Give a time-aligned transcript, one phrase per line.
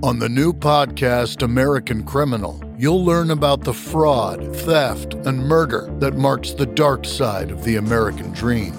[0.00, 6.14] On the new podcast, American Criminal, you'll learn about the fraud, theft, and murder that
[6.14, 8.74] marks the dark side of the American dream.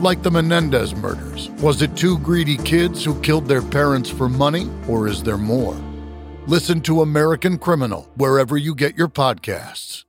[0.00, 1.50] Like the Menendez murders.
[1.60, 5.74] Was it two greedy kids who killed their parents for money, or is there more?
[6.46, 10.04] Listen to American Criminal wherever you get your podcasts.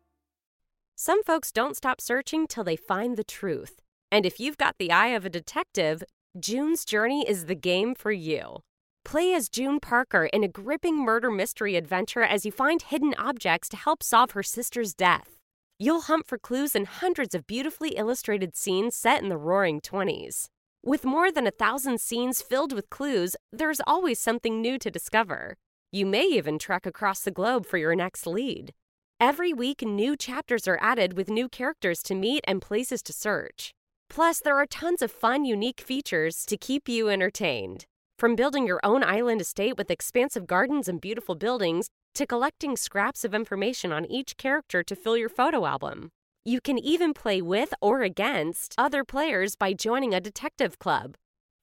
[0.95, 3.81] Some folks don't stop searching till they find the truth.
[4.11, 6.03] And if you've got the eye of a detective,
[6.39, 8.61] June's Journey is the game for you.
[9.03, 13.67] Play as June Parker in a gripping murder mystery adventure as you find hidden objects
[13.69, 15.37] to help solve her sister's death.
[15.79, 20.45] You'll hunt for clues in hundreds of beautifully illustrated scenes set in the roaring 20s.
[20.83, 25.57] With more than a thousand scenes filled with clues, there's always something new to discover.
[25.91, 28.71] You may even trek across the globe for your next lead.
[29.19, 33.73] Every week, new chapters are added with new characters to meet and places to search.
[34.09, 37.85] Plus, there are tons of fun, unique features to keep you entertained.
[38.21, 43.23] From building your own island estate with expansive gardens and beautiful buildings to collecting scraps
[43.23, 46.11] of information on each character to fill your photo album.
[46.45, 51.15] You can even play with or against other players by joining a detective club.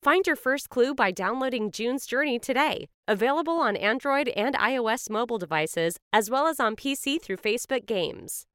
[0.02, 2.88] Find your first clue by downloading June's Journey today.
[3.06, 8.47] Available on Android and iOS mobile devices, as well as on PC through Facebook Games.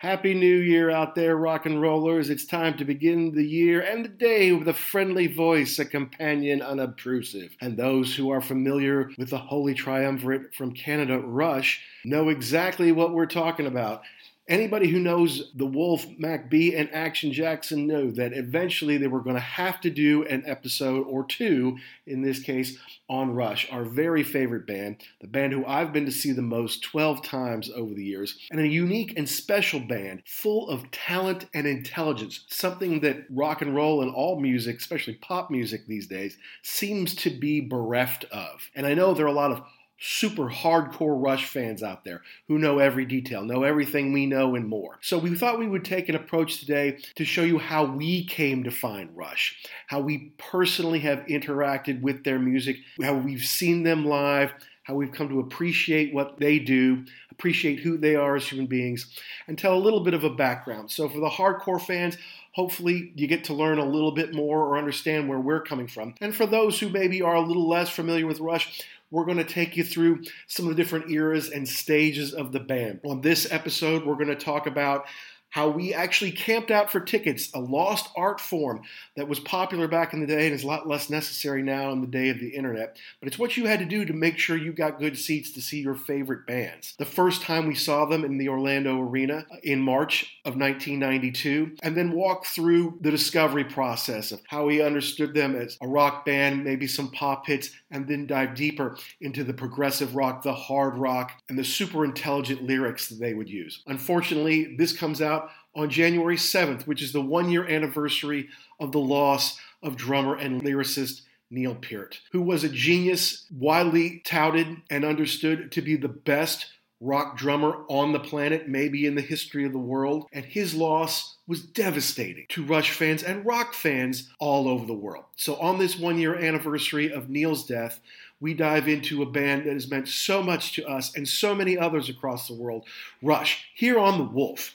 [0.00, 2.30] Happy New Year out there, rock and rollers.
[2.30, 6.62] It's time to begin the year and the day with a friendly voice, a companion
[6.62, 7.56] unobtrusive.
[7.60, 13.12] And those who are familiar with the Holy Triumvirate from Canada, Rush, know exactly what
[13.12, 14.02] we're talking about.
[14.48, 19.36] Anybody who knows the Wolf, MacB, and Action Jackson know that eventually they were going
[19.36, 22.78] to have to do an episode or two, in this case,
[23.10, 26.82] on Rush, our very favorite band, the band who I've been to see the most
[26.82, 31.66] 12 times over the years, and a unique and special band full of talent and
[31.66, 37.14] intelligence, something that rock and roll and all music, especially pop music these days, seems
[37.16, 38.70] to be bereft of.
[38.74, 39.62] And I know there are a lot of
[40.00, 44.68] super hardcore Rush fans out there who know every detail, know everything we know and
[44.68, 44.98] more.
[45.00, 48.64] So we thought we would take an approach today to show you how we came
[48.64, 49.56] to find Rush,
[49.88, 54.52] how we personally have interacted with their music, how we've seen them live,
[54.84, 59.06] how we've come to appreciate what they do, appreciate who they are as human beings,
[59.46, 60.90] and tell a little bit of a background.
[60.90, 62.16] So for the hardcore fans,
[62.52, 66.14] hopefully you get to learn a little bit more or understand where we're coming from.
[66.22, 69.44] And for those who maybe are a little less familiar with Rush, we're going to
[69.44, 73.00] take you through some of the different eras and stages of the band.
[73.04, 75.06] On this episode, we're going to talk about
[75.50, 78.82] how we actually camped out for tickets, a lost art form
[79.16, 82.00] that was popular back in the day and is a lot less necessary now in
[82.00, 82.96] the day of the internet.
[83.20, 85.62] But it's what you had to do to make sure you got good seats to
[85.62, 86.94] see your favorite bands.
[86.98, 91.96] The first time we saw them in the Orlando Arena in March of 1992, and
[91.96, 96.64] then walk through the discovery process of how we understood them as a rock band,
[96.64, 101.32] maybe some pop hits, and then dive deeper into the progressive rock, the hard rock,
[101.48, 103.82] and the super intelligent lyrics that they would use.
[103.86, 105.37] Unfortunately, this comes out
[105.78, 108.48] on January 7th, which is the one year anniversary
[108.80, 114.82] of the loss of drummer and lyricist Neil Peart, who was a genius, widely touted
[114.90, 116.66] and understood to be the best
[117.00, 120.26] rock drummer on the planet, maybe in the history of the world.
[120.32, 125.24] And his loss was devastating to Rush fans and rock fans all over the world.
[125.36, 128.00] So, on this one year anniversary of Neil's death,
[128.40, 131.78] we dive into a band that has meant so much to us and so many
[131.78, 132.84] others across the world
[133.22, 134.74] Rush, here on The Wolf.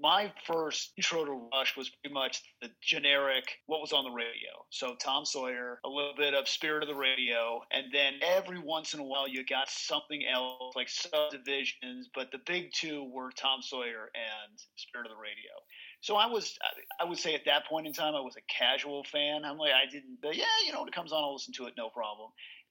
[0.00, 4.50] My first intro to Rush was pretty much the generic what was on the radio.
[4.70, 8.94] So Tom Sawyer, a little bit of Spirit of the Radio, and then every once
[8.94, 13.60] in a while you got something else like subdivisions, but the big two were Tom
[13.60, 15.50] Sawyer and Spirit of the Radio.
[16.00, 16.56] So I was,
[17.00, 19.44] I would say at that point in time, I was a casual fan.
[19.44, 21.74] I'm like, I didn't, yeah, you know, when it comes on, I'll listen to it,
[21.76, 22.30] no problem.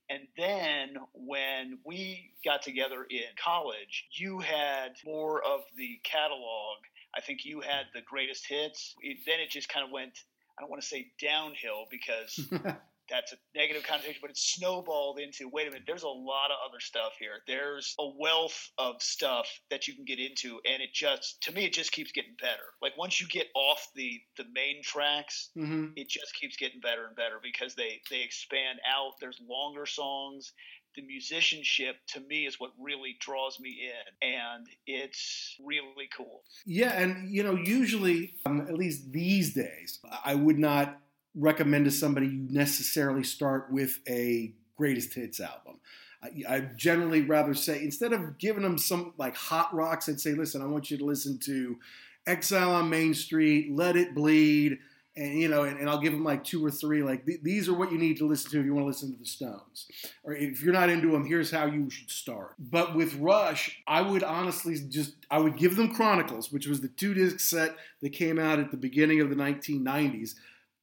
[0.09, 6.77] And then when we got together in college, you had more of the catalog
[7.18, 8.96] I think you had the greatest hits.
[9.02, 10.18] It, then it just kind of went.
[10.58, 12.48] I don't want to say downhill because
[13.10, 16.58] that's a negative connotation, but it snowballed into wait a minute, there's a lot of
[16.68, 17.42] other stuff here.
[17.48, 21.66] There's a wealth of stuff that you can get into, and it just to me
[21.66, 22.64] it just keeps getting better.
[22.81, 25.88] Like once you get off the the main tracks, mm-hmm.
[25.96, 29.14] it just keeps getting better and better because they they expand out.
[29.19, 30.54] There's longer songs
[30.97, 36.41] the musicianship to me is what really draws me in and it's really cool.
[36.65, 40.99] Yeah and you know usually um, at least these days i would not
[41.35, 45.79] recommend to somebody you necessarily start with a greatest hits album.
[46.23, 50.33] I, I generally rather say instead of giving them some like hot rocks i'd say
[50.33, 51.77] listen i want you to listen to
[52.25, 54.79] exile on main street let it bleed
[55.18, 57.02] and you know, and, and, I'll give them like two or three.
[57.02, 59.12] Like th- these are what you need to listen to if you want to listen
[59.12, 59.88] to the Stones,
[60.24, 62.54] or if you're not into them, here's how you should start.
[62.60, 66.88] But with Rush, I would honestly just I would give them Chronicles, which was the
[66.88, 70.36] two disc set that came out at the beginning of the 1990s.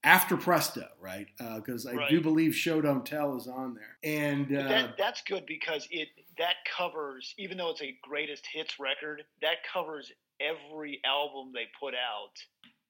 [0.03, 1.29] After Presto, right?
[1.38, 2.11] Because uh, I right.
[2.11, 6.09] do believe Show Don't Tell is on there, and uh, that, that's good because it
[6.37, 11.95] that covers, even though it's a greatest hits record, that covers every album they put
[11.95, 12.33] out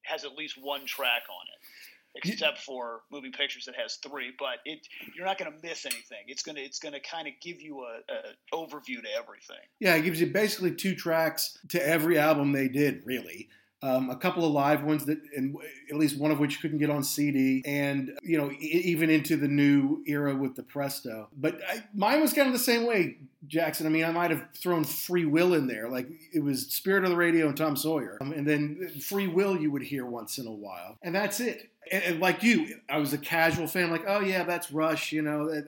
[0.05, 4.33] has at least one track on it, except for moving pictures that has three.
[4.39, 6.25] But it you're not going to miss anything.
[6.27, 9.65] It's gonna it's gonna kind of give you a, a overview to everything.
[9.81, 13.49] Yeah, it gives you basically two tracks to every album they did, really.
[13.85, 15.55] Um, a couple of live ones that, and
[15.91, 19.47] at least one of which couldn't get on CD, and you know, even into the
[19.47, 21.29] new era with the Presto.
[21.37, 23.87] But I, mine was kind of the same way, Jackson.
[23.87, 27.11] I mean, I might have thrown Free Will in there, like it was Spirit of
[27.11, 30.47] the Radio and Tom Sawyer, um, and then Free Will you would hear once in
[30.47, 31.69] a while, and that's it.
[31.93, 35.13] And, and like you, I was a casual fan, like, oh yeah, that's Rush.
[35.13, 35.63] You know,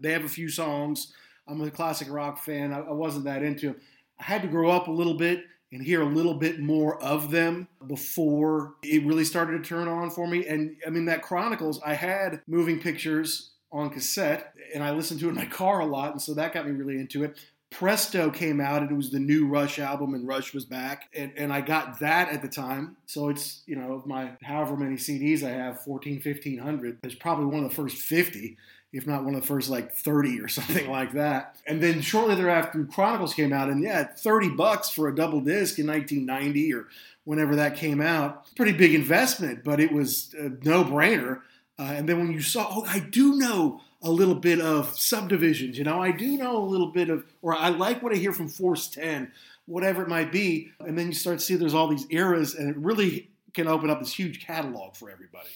[0.00, 1.12] they have a few songs.
[1.46, 2.72] I'm a classic rock fan.
[2.72, 3.76] I, I wasn't that into them.
[4.18, 7.30] I had to grow up a little bit and hear a little bit more of
[7.30, 10.46] them before it really started to turn on for me.
[10.46, 15.26] And I mean, that Chronicles, I had moving pictures on cassette and I listened to
[15.26, 16.12] it in my car a lot.
[16.12, 17.38] And so that got me really into it.
[17.70, 21.08] Presto came out and it was the new Rush album and Rush was back.
[21.14, 22.96] And, and I got that at the time.
[23.06, 27.62] So it's, you know, my however many CDs I have, 14, 1500, it's probably one
[27.62, 28.56] of the first 50
[28.92, 31.56] if not one of the first like 30 or something like that.
[31.66, 35.78] And then shortly thereafter, Chronicles came out, and yeah, 30 bucks for a double disc
[35.78, 36.88] in 1990 or
[37.24, 38.54] whenever that came out.
[38.56, 41.42] Pretty big investment, but it was a no brainer.
[41.78, 45.78] Uh, and then when you saw, oh, I do know a little bit of subdivisions,
[45.78, 48.32] you know, I do know a little bit of, or I like what I hear
[48.32, 49.30] from Force 10,
[49.66, 50.72] whatever it might be.
[50.80, 53.90] And then you start to see there's all these eras, and it really can open
[53.90, 55.48] up this huge catalog for everybody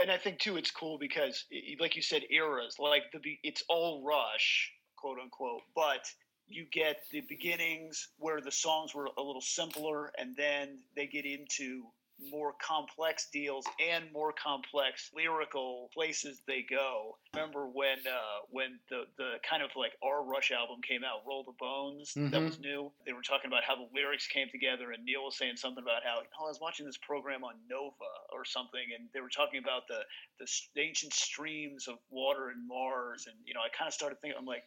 [0.00, 1.44] and I think too, it's cool because,
[1.80, 6.04] like you said, eras like the it's all Rush, quote unquote, but
[6.46, 11.26] you get the beginnings where the songs were a little simpler, and then they get
[11.26, 11.84] into
[12.30, 17.16] more complex deals and more complex lyrical places they go.
[17.34, 21.44] Remember when uh, when the the kind of like our Rush album came out, Roll
[21.44, 22.30] the Bones, mm-hmm.
[22.30, 22.90] that was new.
[23.06, 26.02] They were talking about how the lyrics came together, and Neil was saying something about
[26.04, 29.60] how oh, I was watching this program on Nova or something, and they were talking
[29.62, 30.02] about the
[30.38, 34.38] the ancient streams of water in Mars, and you know I kind of started thinking,
[34.38, 34.64] I'm like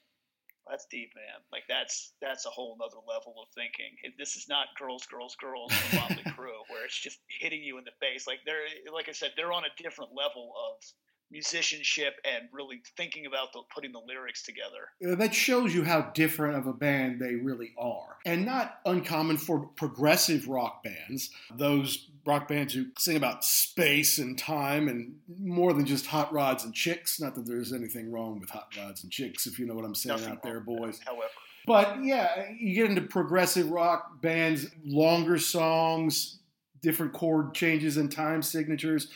[0.69, 1.41] that's deep, man.
[1.51, 3.97] Like that's that's a whole nother level of thinking.
[4.17, 7.95] This is not girls, girls, girls, Motley Crew, where it's just hitting you in the
[7.99, 8.27] face.
[8.27, 10.83] Like they're like I said, they're on a different level of
[11.31, 15.15] musicianship and really thinking about the, putting the lyrics together.
[15.17, 18.17] That shows you how different of a band they really are.
[18.25, 24.37] And not uncommon for progressive rock bands, those rock bands who sing about space and
[24.37, 27.19] time and more than just hot rods and chicks.
[27.19, 29.95] Not that there's anything wrong with hot rods and chicks, if you know what I'm
[29.95, 30.99] saying Nothing out there, boys.
[30.99, 31.29] That, however.
[31.65, 36.39] But yeah, you get into progressive rock bands, longer songs,
[36.81, 39.07] different chord changes and time signatures.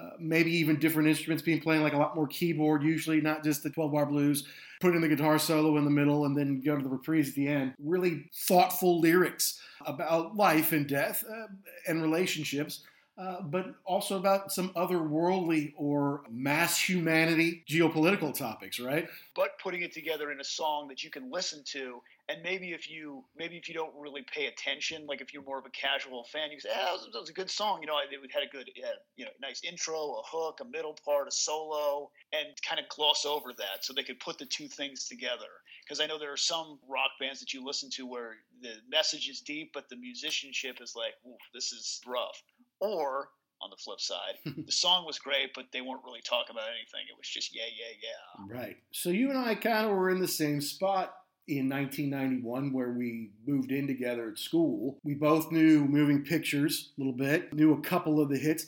[0.00, 3.62] Uh, maybe even different instruments being playing, like a lot more keyboard, usually not just
[3.62, 4.44] the 12 bar blues.
[4.80, 7.34] Put in the guitar solo in the middle and then go to the reprise at
[7.36, 7.74] the end.
[7.78, 11.46] Really thoughtful lyrics about life and death uh,
[11.86, 12.80] and relationships.
[13.16, 19.06] Uh, but also about some otherworldly or mass humanity geopolitical topics, right?
[19.36, 22.90] But putting it together in a song that you can listen to and maybe if
[22.90, 26.24] you maybe if you don't really pay attention, like if you're more of a casual
[26.24, 28.42] fan, you say, "Yeah, that was, that was a good song." You know, it had
[28.42, 32.46] a good, had, you know, nice intro, a hook, a middle part, a solo, and
[32.66, 35.52] kind of gloss over that, so they could put the two things together.
[35.84, 39.28] Because I know there are some rock bands that you listen to where the message
[39.28, 42.42] is deep, but the musicianship is like, "Oof, this is rough."
[42.80, 43.28] Or
[43.62, 44.34] on the flip side.
[44.66, 47.06] the song was great, but they weren't really talking about anything.
[47.10, 48.60] It was just yeah, yeah, yeah.
[48.60, 48.76] Right.
[48.92, 51.14] So you and I kind of were in the same spot
[51.46, 54.98] in 1991 where we moved in together at school.
[55.04, 58.66] We both knew moving pictures a little bit, knew a couple of the hits.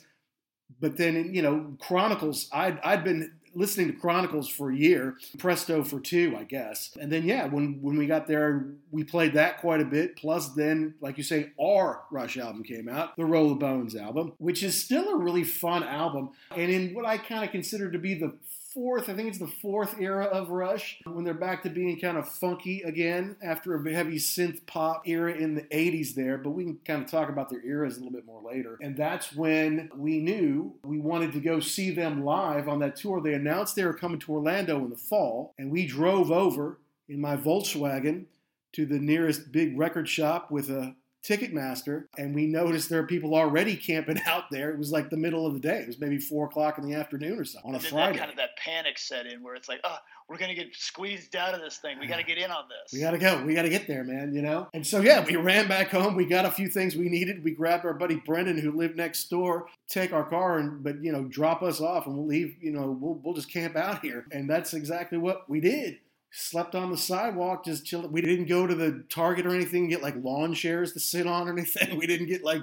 [0.79, 5.83] But then, you know, Chronicles, I'd, I'd been listening to Chronicles for a year, Presto
[5.83, 6.95] for two, I guess.
[6.99, 10.15] And then, yeah, when, when we got there, we played that quite a bit.
[10.15, 14.33] Plus, then, like you say, our Rush album came out, the Roll of Bones album,
[14.37, 16.31] which is still a really fun album.
[16.55, 18.35] And in what I kind of consider to be the
[18.77, 22.15] fourth, I think it's the fourth era of Rush when they're back to being kind
[22.15, 26.37] of funky again after a heavy synth pop era in the 80s there.
[26.37, 28.77] But we can kind of talk about their eras a little bit more later.
[28.79, 33.19] And that's when we knew we wanted to go see them live on that tour.
[33.19, 36.77] They announced they were coming to Orlando in the fall, and we drove over
[37.09, 38.25] in my Volkswagen
[38.73, 40.93] to the nearest big record shop with a
[41.27, 44.71] Ticketmaster, and we noticed there are people already camping out there.
[44.71, 45.79] It was like the middle of the day.
[45.79, 48.13] It was maybe four o'clock in the afternoon or something on a Friday.
[48.13, 49.97] That kind of that panic set in where it's like, oh,
[50.29, 51.99] we're gonna get squeezed out of this thing.
[51.99, 52.93] We got to get in on this.
[52.93, 53.43] We got to go.
[53.43, 54.33] We got to get there, man.
[54.33, 54.67] You know.
[54.73, 56.15] And so yeah, we ran back home.
[56.15, 57.43] We got a few things we needed.
[57.43, 61.11] We grabbed our buddy Brendan, who lived next door, take our car and but you
[61.11, 62.55] know drop us off, and we'll leave.
[62.61, 64.25] You know, we'll we'll just camp out here.
[64.31, 65.99] And that's exactly what we did
[66.37, 68.11] slept on the sidewalk, just chilled.
[68.11, 71.47] We didn't go to the Target or anything, get like lawn chairs to sit on
[71.47, 71.97] or anything.
[71.97, 72.61] We didn't get like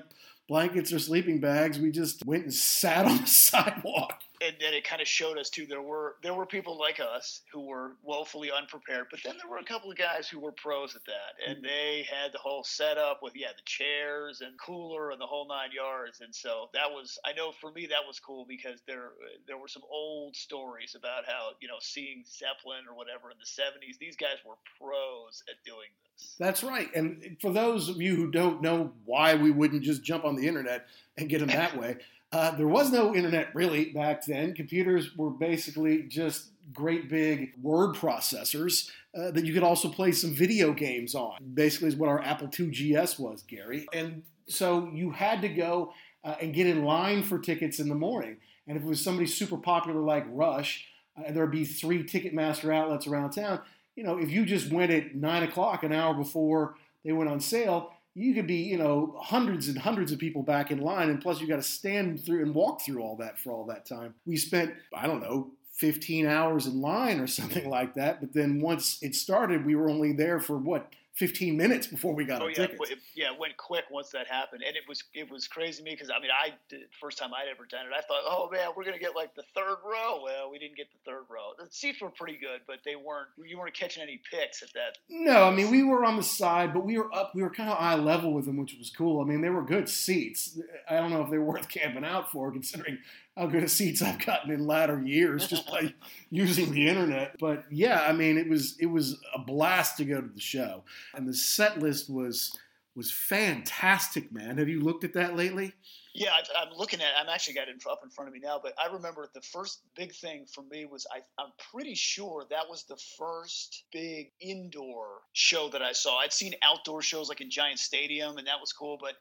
[0.48, 1.78] blankets or sleeping bags.
[1.78, 5.50] We just went and sat on the sidewalk and then it kind of showed us
[5.50, 9.50] too there were there were people like us who were woefully unprepared but then there
[9.50, 11.66] were a couple of guys who were pros at that and mm-hmm.
[11.66, 15.70] they had the whole setup with yeah the chairs and cooler and the whole nine
[15.74, 19.10] yards and so that was i know for me that was cool because there
[19.46, 23.62] there were some old stories about how you know seeing zeppelin or whatever in the
[23.62, 28.16] 70s these guys were pros at doing this that's right and for those of you
[28.16, 30.86] who don't know why we wouldn't just jump on the internet
[31.16, 31.96] and get them that way
[32.34, 34.54] uh, there was no internet really back then.
[34.54, 40.34] Computers were basically just great big word processors uh, that you could also play some
[40.34, 41.38] video games on.
[41.54, 43.86] Basically, is what our Apple II GS was, Gary.
[43.92, 45.92] And so you had to go
[46.24, 48.38] uh, and get in line for tickets in the morning.
[48.66, 53.06] And if it was somebody super popular like Rush, uh, there'd be three Ticketmaster outlets
[53.06, 53.60] around town.
[53.94, 56.74] you know, if you just went at nine o'clock, an hour before
[57.04, 60.70] they went on sale, you could be, you know, hundreds and hundreds of people back
[60.70, 63.52] in line, and plus you got to stand through and walk through all that for
[63.52, 64.14] all that time.
[64.24, 68.20] We spent, I don't know, 15 hours in line or something like that.
[68.20, 72.24] But then once it started, we were only there for what 15 minutes before we
[72.24, 72.90] got oh, our yeah, tickets.
[72.90, 75.84] it- yeah, it went quick once that happened, and it was it was crazy to
[75.84, 77.92] me because I mean I did first time I'd ever done it.
[77.96, 80.20] I thought, oh man, we're gonna get like the third row.
[80.24, 81.52] Well, we didn't get the third row.
[81.56, 83.28] The seats were pretty good, but they weren't.
[83.44, 84.98] You weren't catching any picks at that.
[85.08, 87.32] No, I mean we were on the side, but we were up.
[87.34, 89.20] We were kind of eye level with them, which was cool.
[89.20, 90.58] I mean they were good seats.
[90.88, 92.98] I don't know if they were worth camping out for, considering
[93.36, 95.92] how good of seats I've gotten in latter years just by
[96.30, 97.36] using the internet.
[97.38, 100.84] But yeah, I mean it was it was a blast to go to the show,
[101.14, 102.56] and the set list was
[102.96, 104.58] was fantastic, man.
[104.58, 105.72] Have you looked at that lately?
[106.14, 107.08] Yeah, I, I'm looking at.
[107.18, 108.60] I'm actually got it up in front of me now.
[108.62, 111.18] But I remember the first big thing for me was I.
[111.42, 116.20] I'm pretty sure that was the first big indoor show that I saw.
[116.20, 118.96] I'd seen outdoor shows like in Giant Stadium, and that was cool.
[119.00, 119.14] But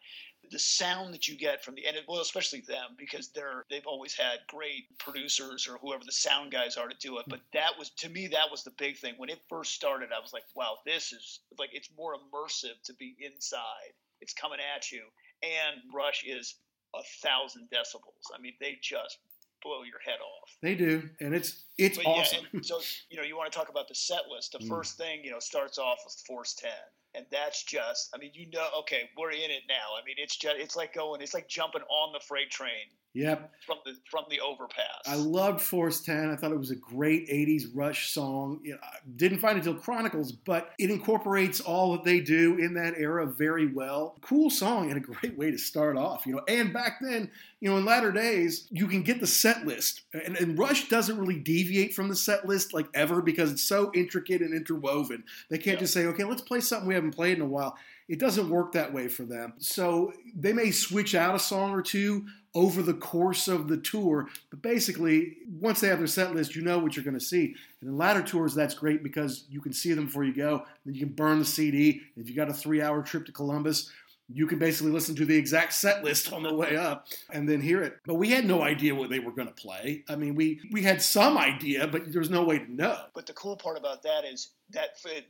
[0.52, 3.88] the sound that you get from the and it, well, especially them because they're they've
[3.88, 7.26] always had great producers or whoever the sound guys are to do it.
[7.30, 10.10] But that was to me that was the big thing when it first started.
[10.16, 13.94] I was like, wow, this is like it's more immersive to be inside.
[14.22, 15.04] It's coming at you,
[15.42, 16.56] and Rush is
[16.96, 18.32] a thousand decibels.
[18.38, 19.18] I mean, they just
[19.64, 20.50] blow your head off.
[20.62, 22.46] They do, and it's it's But awesome.
[22.54, 24.52] yeah, so you know, you want to talk about the set list.
[24.52, 24.68] The Mm.
[24.68, 26.70] first thing you know starts off with Force Ten,
[27.16, 28.10] and that's just.
[28.14, 30.00] I mean, you know, okay, we're in it now.
[30.00, 33.52] I mean, it's just it's like going, it's like jumping on the freight train yep.
[33.66, 35.02] from the from the overpass.
[35.06, 36.30] I loved Force 10.
[36.30, 38.60] I thought it was a great 80s Rush song.
[38.64, 42.58] You know, I didn't find it till Chronicles, but it incorporates all that they do
[42.58, 44.18] in that era very well.
[44.22, 46.42] Cool song and a great way to start off, you know.
[46.48, 47.30] And back then,
[47.60, 50.02] you know, in latter days, you can get the set list.
[50.14, 53.92] And, and Rush doesn't really deviate from the set list like ever because it's so
[53.94, 55.24] intricate and interwoven.
[55.50, 55.82] They can't Yeah.
[55.82, 57.78] just say, okay, let's play something we haven't played in a while.
[58.08, 59.54] It doesn't work that way for them.
[59.58, 64.28] So they may switch out a song or two over the course of the tour,
[64.52, 67.56] but basically, once they have their set list, you know what you're going to see.
[67.82, 70.64] And in latter tours, that's great because you can see them before you go.
[70.86, 72.02] Then you can burn the CD.
[72.16, 73.90] If you got a three-hour trip to Columbus,
[74.30, 77.62] you can basically listen to the exact set list on the way up and then
[77.62, 77.98] hear it.
[78.06, 80.04] But we had no idea what they were going to play.
[80.08, 82.98] I mean, we we had some idea, but there's no way to know.
[83.14, 84.90] But the cool part about that is that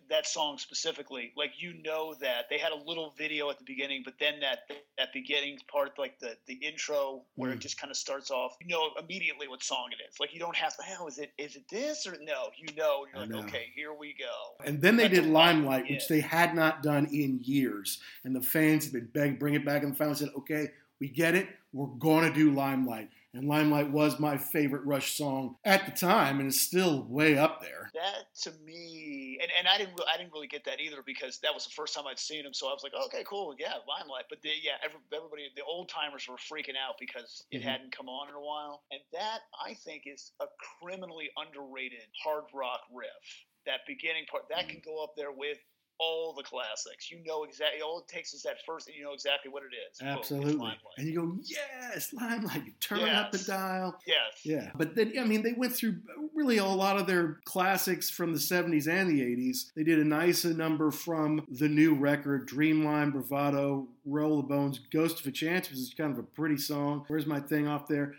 [0.10, 4.02] that song specifically, like you know that they had a little video at the beginning,
[4.04, 4.60] but then that
[4.98, 7.56] that beginning part, like the the intro where Mm.
[7.56, 10.20] it just kind of starts off, you know immediately what song it is.
[10.20, 12.50] Like you don't have to, oh, is it is it this or no?
[12.58, 13.40] You know, you're I like, know.
[13.40, 14.66] okay, here we go.
[14.66, 18.00] And then they That's did Limelight, which they had not done in years.
[18.24, 21.36] And the fans had been begged, bring it back, and finally said, okay, we get
[21.36, 21.48] it.
[21.74, 23.10] We're going to do Limelight.
[23.36, 27.62] And Limelight was my favorite Rush song at the time, and it's still way up
[27.62, 27.90] there.
[27.96, 31.52] That to me, and, and I didn't I didn't really get that either because that
[31.54, 32.54] was the first time I'd seen him.
[32.54, 34.26] So I was like, okay, cool, yeah, Limelight.
[34.30, 37.64] But the, yeah, every, everybody, the old timers were freaking out because it Mhm.
[37.66, 40.46] hadn't come on in a while, and that I think is a
[40.80, 43.46] criminally underrated hard rock riff.
[43.66, 45.58] That beginning part that can go up there with
[46.00, 47.12] all the classics.
[47.12, 47.82] You know exactly.
[47.82, 50.02] All it takes is that first, and you know exactly what it is.
[50.02, 50.54] Absolutely.
[50.54, 50.78] Limelight.
[50.98, 52.66] And you go, yes, Limelight.
[52.66, 53.98] You turn up the dial.
[54.06, 54.18] Yes.
[54.44, 55.98] Yeah, but then I mean they went through
[56.34, 59.74] really a lot of their classics from the 70s and the 80s.
[59.76, 65.20] They did a nice number from the new record, Dreamline, Bravado, Roll the Bones, Ghost
[65.22, 67.06] of a Chance, which is kind of a pretty song.
[67.08, 68.16] Where's my thing off there?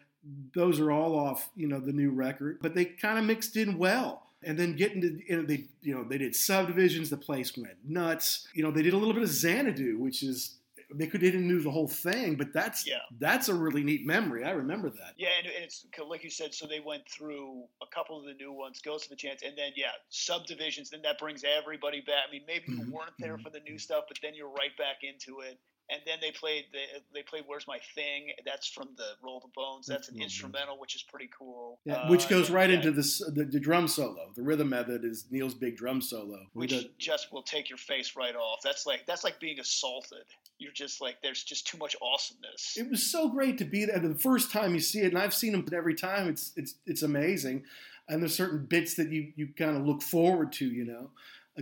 [0.55, 3.77] Those are all off, you know, the new record, but they kind of mixed in
[3.77, 4.23] well.
[4.47, 7.11] And then getting to, you know, they, you know, they did subdivisions.
[7.11, 8.47] The place went nuts.
[8.55, 10.59] You know, they did a little bit of Xanadu, which is
[10.95, 12.99] they could didn't do the whole thing, but that's Yeah.
[13.19, 14.45] that's a really neat memory.
[14.45, 15.15] I remember that.
[15.17, 16.55] Yeah, and it's like you said.
[16.55, 19.57] So they went through a couple of the new ones, Ghost of the Chance, and
[19.57, 20.91] then yeah, subdivisions.
[20.91, 22.25] Then that brings everybody back.
[22.29, 23.43] I mean, maybe you Mhm, weren't there mhm.
[23.43, 25.59] for the new stuff, but then you're right back into it.
[25.91, 26.79] And then they played the,
[27.13, 29.87] they played "Where's My Thing." That's from the Roll the Bones.
[29.87, 30.33] That's an Roll Bones.
[30.33, 31.79] instrumental, which is pretty cool.
[31.85, 34.33] Yeah, Uh, which goes right yeah, into this the, the drum solo.
[34.35, 36.47] The rhythm method is Neil's big drum solo.
[36.55, 38.61] which just will take your face right off.
[38.65, 40.25] That's like that's like being assaulted.
[40.59, 42.77] You're just like there's just too much awesomeness.
[42.79, 43.99] it was so great to be there.
[43.99, 46.29] The first time you see it, and I've seen them every time.
[46.29, 47.65] It's it's it's amazing.
[48.09, 51.11] And there's certain bits that you you kind of look forward to, you know,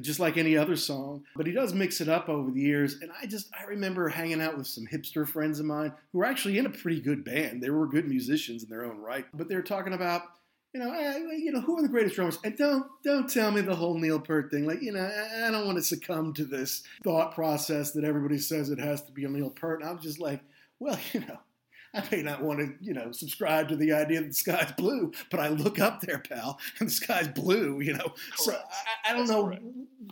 [0.00, 1.24] just like any other song.
[1.36, 2.98] But he does mix it up over the years.
[3.02, 6.24] And I just I remember hanging out with some hipster friends of mine who were
[6.24, 7.62] actually in a pretty good band.
[7.62, 10.22] They were good musicians in their own right, but they were talking about.
[10.74, 12.38] You know, I, you know, who are the greatest drummers?
[12.44, 14.66] And don't don't tell me the whole Neil Peart thing.
[14.66, 18.38] Like, you know, I, I don't want to succumb to this thought process that everybody
[18.38, 19.82] says it has to be a Neil Peart.
[19.82, 20.40] And I'm just like,
[20.78, 21.38] well, you know,
[21.94, 25.12] I may not want to, you know, subscribe to the idea that the sky's blue,
[25.30, 28.08] but I look up there, pal, and the sky's blue, you know.
[28.08, 28.38] Correct.
[28.38, 29.62] So I, I don't That's know correct.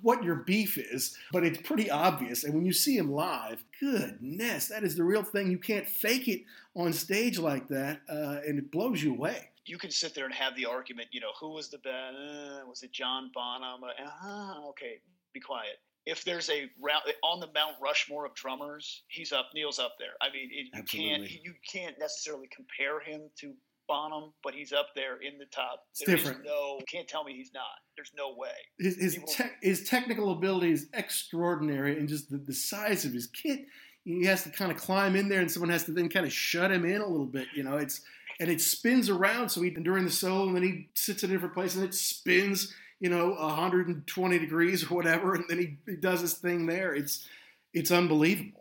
[0.03, 2.45] what your beef is, but it's pretty obvious.
[2.45, 5.51] And when you see him live, goodness, that is the real thing.
[5.51, 6.43] You can't fake it
[6.75, 10.35] on stage like that, uh, and it blows you away you can sit there and
[10.35, 12.17] have the argument, you know, who was the best?
[12.17, 13.85] Uh, was it John Bonham?
[13.85, 14.99] Uh, okay,
[15.33, 19.51] be quiet if there's a round on the Mount Rushmore of drummers, he's up.
[19.55, 20.13] Neil's up there.
[20.21, 23.53] I mean, it, you can't you can't necessarily compare him to
[23.87, 25.83] Bonham, but he's up there in the top.
[25.91, 26.45] It's there different.
[26.45, 27.65] No, you can't tell me he's not.
[27.97, 28.49] There's no way.
[28.79, 33.27] His his, te- his technical ability is extraordinary, and just the, the size of his
[33.27, 33.61] kit.
[34.05, 36.33] He has to kind of climb in there, and someone has to then kind of
[36.33, 37.49] shut him in a little bit.
[37.55, 38.01] You know, it's
[38.39, 39.51] and it spins around.
[39.51, 41.95] So he during the solo, and then he sits in a different place, and it
[41.95, 46.95] spins you know 120 degrees or whatever, and then he, he does his thing there.
[46.95, 47.27] It's
[47.73, 48.61] it's unbelievable.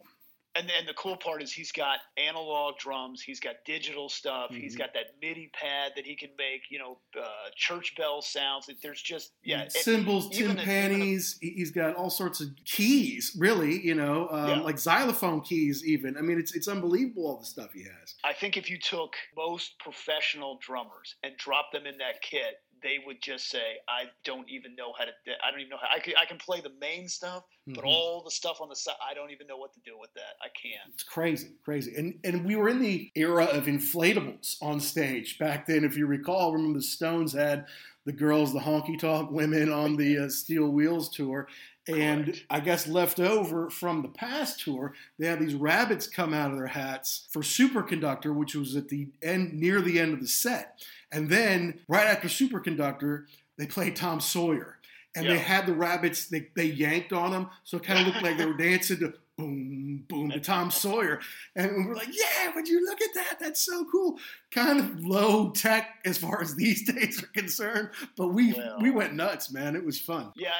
[0.56, 4.60] And then the cool part is he's got analog drums, he's got digital stuff, mm-hmm.
[4.60, 8.70] he's got that MIDI pad that he can make, you know, uh, church bell sounds.
[8.82, 11.36] There's just yeah, cymbals, timpanis.
[11.40, 14.60] he's got all sorts of keys, really, you know, um, yeah.
[14.62, 15.86] like xylophone keys.
[15.86, 18.16] Even I mean, it's it's unbelievable all the stuff he has.
[18.26, 22.98] I think if you took most professional drummers and dropped them in that kit, they
[23.06, 25.12] would just say, "I don't even know how to.
[25.44, 25.88] I don't even know how.
[25.96, 27.74] I can, I can play the main stuff, mm-hmm.
[27.74, 30.14] but all the stuff on the side, I don't even know what to do with
[30.16, 30.36] that.
[30.42, 31.94] I can't." It's crazy, crazy.
[31.98, 35.84] And and we were in the era of inflatables on stage back then.
[35.84, 37.66] If you recall, remember the Stones had
[38.06, 41.48] the girls, the honky tonk women on the uh, Steel Wheels tour.
[41.90, 42.46] And Correct.
[42.50, 46.58] I guess left over from the past tour, they had these rabbits come out of
[46.58, 50.84] their hats for Superconductor, which was at the end, near the end of the set.
[51.12, 53.26] And then right after Superconductor,
[53.58, 54.76] they played Tom Sawyer.
[55.16, 57.50] And they had the rabbits, they, they yanked on them.
[57.64, 61.20] So it kind of looked like they were dancing to boom, boom to Tom Sawyer.
[61.56, 63.38] And we're like, yeah, would you look at that?
[63.40, 64.20] That's so cool.
[64.52, 67.90] Kind of low tech as far as these days are concerned.
[68.18, 69.76] But we well, we went nuts, man.
[69.76, 70.32] It was fun.
[70.36, 70.52] Yeah,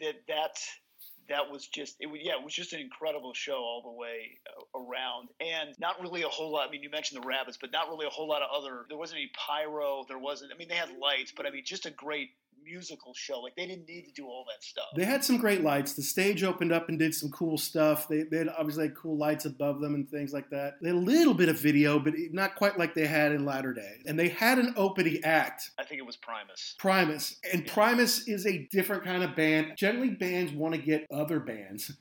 [0.00, 0.58] that, that
[1.28, 4.38] that was just it was yeah it was just an incredible show all the way
[4.48, 7.70] uh, around and not really a whole lot i mean you mentioned the rabbits but
[7.70, 10.68] not really a whole lot of other there wasn't any pyro there wasn't i mean
[10.68, 12.30] they had lights but i mean just a great
[12.64, 13.40] musical show.
[13.40, 14.86] Like they didn't need to do all that stuff.
[14.96, 15.94] They had some great lights.
[15.94, 18.08] The stage opened up and did some cool stuff.
[18.08, 20.74] They, they had obviously had cool lights above them and things like that.
[20.82, 23.72] They had a little bit of video, but not quite like they had in latter
[23.72, 23.98] day.
[24.06, 25.70] And they had an opening act.
[25.78, 26.74] I think it was Primus.
[26.78, 27.36] Primus.
[27.52, 29.72] And Primus is a different kind of band.
[29.76, 31.92] Generally, bands want to get other bands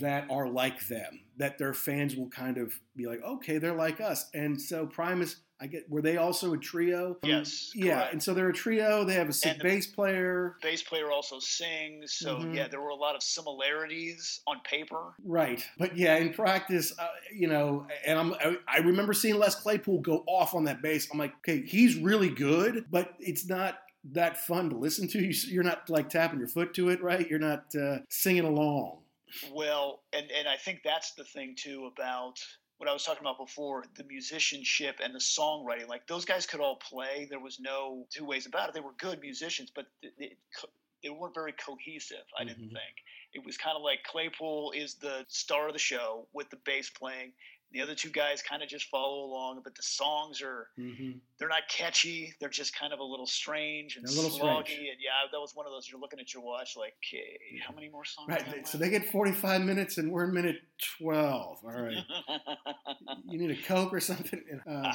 [0.00, 4.00] that are like them, that their fans will kind of be like, okay, they're like
[4.00, 4.28] us.
[4.34, 7.18] And so Primus I get were they also a trio?
[7.22, 7.70] Yes.
[7.74, 8.12] Yeah, correct.
[8.12, 9.04] and so they're a trio.
[9.04, 10.56] They have a sick bass player.
[10.62, 12.14] Bass player also sings.
[12.14, 12.54] So mm-hmm.
[12.54, 15.14] yeah, there were a lot of similarities on paper.
[15.24, 19.54] Right, but yeah, in practice, uh, you know, and I'm I, I remember seeing Les
[19.54, 21.08] Claypool go off on that bass.
[21.12, 23.78] I'm like, okay, he's really good, but it's not
[24.12, 25.20] that fun to listen to.
[25.20, 27.28] You're not like tapping your foot to it, right?
[27.28, 28.98] You're not uh, singing along.
[29.52, 32.40] Well, and and I think that's the thing too about
[32.80, 35.86] what I was talking about before, the musicianship and the songwriting.
[35.86, 37.26] Like those guys could all play.
[37.28, 38.74] There was no two ways about it.
[38.74, 39.84] They were good musicians, but
[40.18, 40.32] they,
[41.02, 42.24] they weren't very cohesive.
[42.38, 42.76] I didn't mm-hmm.
[42.76, 42.96] think
[43.34, 46.88] it was kind of like Claypool is the star of the show with the bass
[46.88, 47.32] playing,
[47.72, 51.12] the other two guys kind of just follow along, but the songs are mm-hmm.
[51.38, 52.34] they're not catchy.
[52.40, 54.64] They're just kind of a little strange and little sloggy.
[54.64, 54.88] Strange.
[54.90, 55.88] And yeah, that was one of those.
[55.90, 58.28] You're looking at your watch, like, okay, how many more songs?
[58.28, 58.66] Right.
[58.66, 60.56] So they get 45 minutes, and we're in minute
[60.98, 61.58] 12.
[61.62, 61.96] All right.
[63.28, 64.42] you need a coke or something.
[64.70, 64.92] Uh,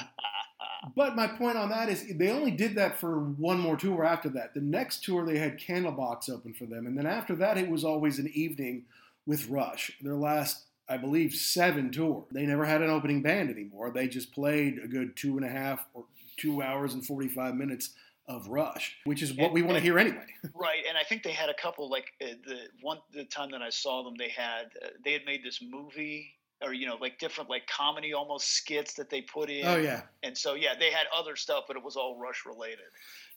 [0.96, 4.28] but my point on that is they only did that for one more tour after
[4.30, 4.54] that.
[4.54, 7.84] The next tour they had Candlebox open for them, and then after that it was
[7.84, 8.84] always an evening
[9.26, 9.92] with Rush.
[10.00, 12.24] Their last I believe, seven tour.
[12.30, 13.90] They never had an opening band anymore.
[13.90, 16.04] They just played a good two and a half or
[16.36, 17.90] two hours and 45 minutes
[18.28, 20.26] of Rush, which is what and, we want to hear anyway.
[20.54, 23.62] right, and I think they had a couple like uh, the one the time that
[23.62, 27.18] I saw them, they had uh, they had made this movie or you know like
[27.18, 29.66] different like comedy almost skits that they put in.
[29.66, 32.86] Oh yeah, and so yeah, they had other stuff, but it was all Rush related.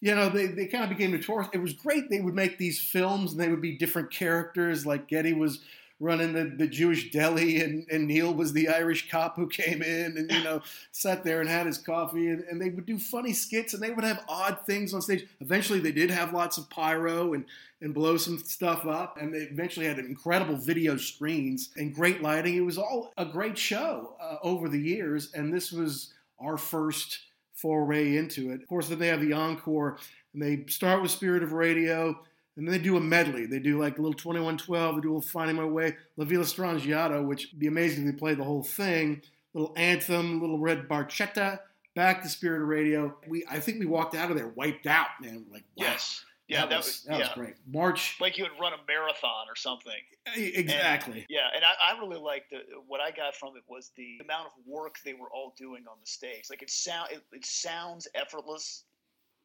[0.02, 1.50] You know, they, they kind of became notorious.
[1.54, 2.10] It was great.
[2.10, 4.86] They would make these films, and they would be different characters.
[4.86, 5.60] Like Geddy was
[6.00, 10.18] running the, the Jewish deli, and, and Neil was the Irish cop who came in
[10.18, 12.30] and, you know, sat there and had his coffee.
[12.30, 15.28] And, and they would do funny skits and they would have odd things on stage.
[15.42, 17.46] Eventually, they did have lots of pyro and,
[17.82, 19.18] and blow some stuff up.
[19.20, 22.56] And they eventually had incredible video screens and great lighting.
[22.56, 25.32] It was all a great show uh, over the years.
[25.34, 27.20] And this was our first
[27.54, 28.62] foray into it.
[28.62, 29.98] Of course, then they have the encore,
[30.34, 32.18] and they start with Spirit of Radio
[32.60, 33.46] and then they do a medley.
[33.46, 36.44] They do like a little 2112, they do a little Finding My Way, La Villa
[36.44, 39.22] Strangiato, which would be amazing if they play the whole thing.
[39.54, 41.60] little anthem, little red barchetta,
[41.96, 43.16] back to Spirit of Radio.
[43.28, 45.46] We I think we walked out of there wiped out, man.
[45.50, 45.86] Like wow.
[45.88, 46.24] Yes.
[46.50, 47.26] Yeah, that, that was, was- that yeah.
[47.28, 47.56] was great.
[47.72, 50.02] March Like you would run a marathon or something.
[50.36, 51.26] exactly.
[51.30, 54.48] Yeah, and I, I really liked the, what I got from it was the amount
[54.48, 56.46] of work they were all doing on the stage.
[56.50, 58.84] Like it sound it, it sounds effortless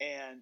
[0.01, 0.41] and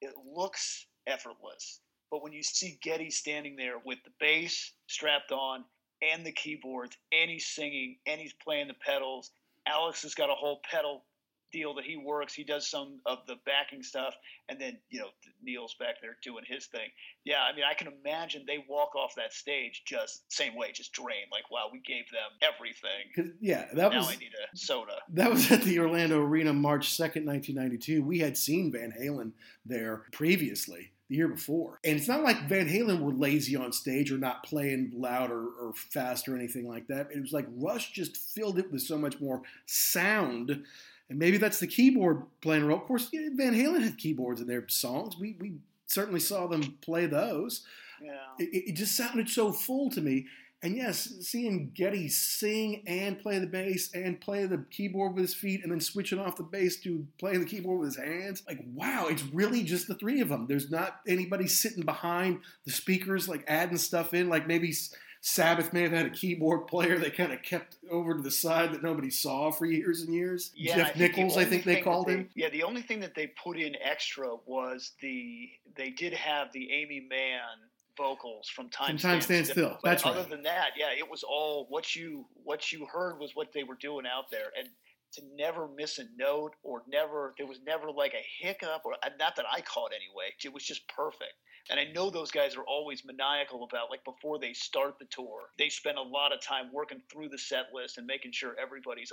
[0.00, 1.80] it looks effortless.
[2.10, 5.64] But when you see Geddy standing there with the bass strapped on
[6.02, 9.30] and the keyboards and he's singing and he's playing the pedals,
[9.66, 11.04] Alex has got a whole pedal
[11.50, 12.34] deal that he works.
[12.34, 14.14] He does some of the backing stuff,
[14.50, 15.08] and then you know
[15.42, 16.88] Neil's back there doing his thing.
[17.24, 20.92] Yeah, I mean, I can imagine they walk off that stage just same way, just
[20.92, 21.30] drained.
[21.32, 23.12] Like, wow, we gave them everything.
[23.16, 25.00] 'Cause, yeah, that now was I need a soda.
[25.08, 28.02] that was at the Orlando Arena March 2nd, 1992.
[28.02, 29.32] We had seen Van Halen
[29.64, 31.78] there previously, the year before.
[31.84, 35.46] And it's not like Van Halen were lazy on stage or not playing loud or,
[35.60, 37.08] or fast or anything like that.
[37.14, 40.64] It was like Rush just filled it with so much more sound.
[41.10, 42.78] And maybe that's the keyboard playing a role.
[42.78, 45.16] Of course, yeah, Van Halen had keyboards in their songs.
[45.18, 45.54] We, we
[45.86, 47.64] certainly saw them play those
[48.02, 48.12] Yeah.
[48.38, 50.26] it, it just sounded so full to me.
[50.62, 55.34] And yes, seeing Geddy sing and play the bass and play the keyboard with his
[55.34, 58.58] feet and then switching off the bass to playing the keyboard with his hands, like
[58.74, 60.46] wow, it's really just the three of them.
[60.48, 64.28] There's not anybody sitting behind the speakers like adding stuff in.
[64.28, 64.72] Like maybe
[65.20, 68.72] Sabbath may have had a keyboard player they kind of kept over to the side
[68.72, 70.52] that nobody saw for years and years.
[70.56, 72.30] Yeah, Jeff I think the Nicholls, I think they called they- him.
[72.34, 76.72] Yeah, the only thing that they put in extra was the they did have the
[76.72, 77.58] Aimee Mann
[77.98, 79.76] vocals from Time, From Time Stand Still.
[79.82, 80.30] But That's other right.
[80.30, 83.74] than that, yeah, it was all what you what you heard was what they were
[83.74, 84.68] doing out there, and
[85.14, 89.10] to never miss a note or never there was never like a hiccup or uh,
[89.18, 90.34] not that I caught anyway.
[90.42, 91.34] It was just perfect.
[91.70, 95.50] And I know those guys are always maniacal about like before they start the tour,
[95.58, 99.12] they spend a lot of time working through the set list and making sure everybody's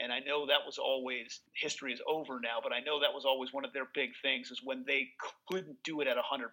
[0.00, 3.24] And I know that was always history is over now, but I know that was
[3.24, 5.08] always one of their big things is when they
[5.48, 6.50] couldn't do it at 100%,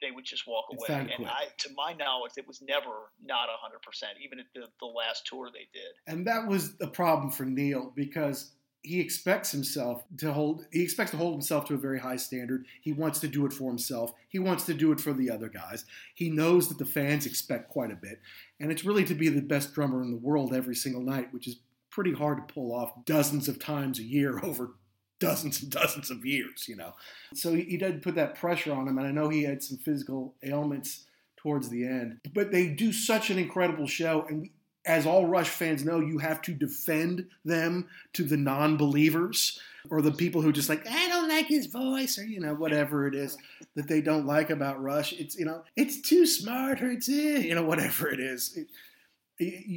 [0.00, 0.86] they would just walk away.
[0.86, 1.26] to And.
[1.26, 5.50] I to my knowledge it was never not 100%, even at the, the last tour
[5.52, 5.92] they did.
[6.06, 8.52] And that was a problem for Neil because
[8.86, 12.66] he expects himself to hold he expects to hold himself to a very high standard.
[12.80, 14.12] He wants to do it for himself.
[14.28, 15.84] He wants to do it for the other guys.
[16.14, 18.20] He knows that the fans expect quite a bit.
[18.60, 21.48] And it's really to be the best drummer in the world every single night, which
[21.48, 21.56] is
[21.90, 24.74] pretty hard to pull off dozens of times a year over
[25.18, 26.94] dozens and dozens of years, you know.
[27.34, 29.78] So he, he did put that pressure on him and I know he had some
[29.78, 32.20] physical ailments towards the end.
[32.32, 34.50] But they do such an incredible show and
[34.86, 39.58] as all Rush fans know, you have to defend them to the non-believers
[39.90, 43.06] or the people who just like I don't like his voice or you know whatever
[43.06, 43.36] it is
[43.74, 45.12] that they don't like about Rush.
[45.12, 48.56] It's you know it's too smart or it's eh, you know whatever it is.
[48.56, 48.68] It-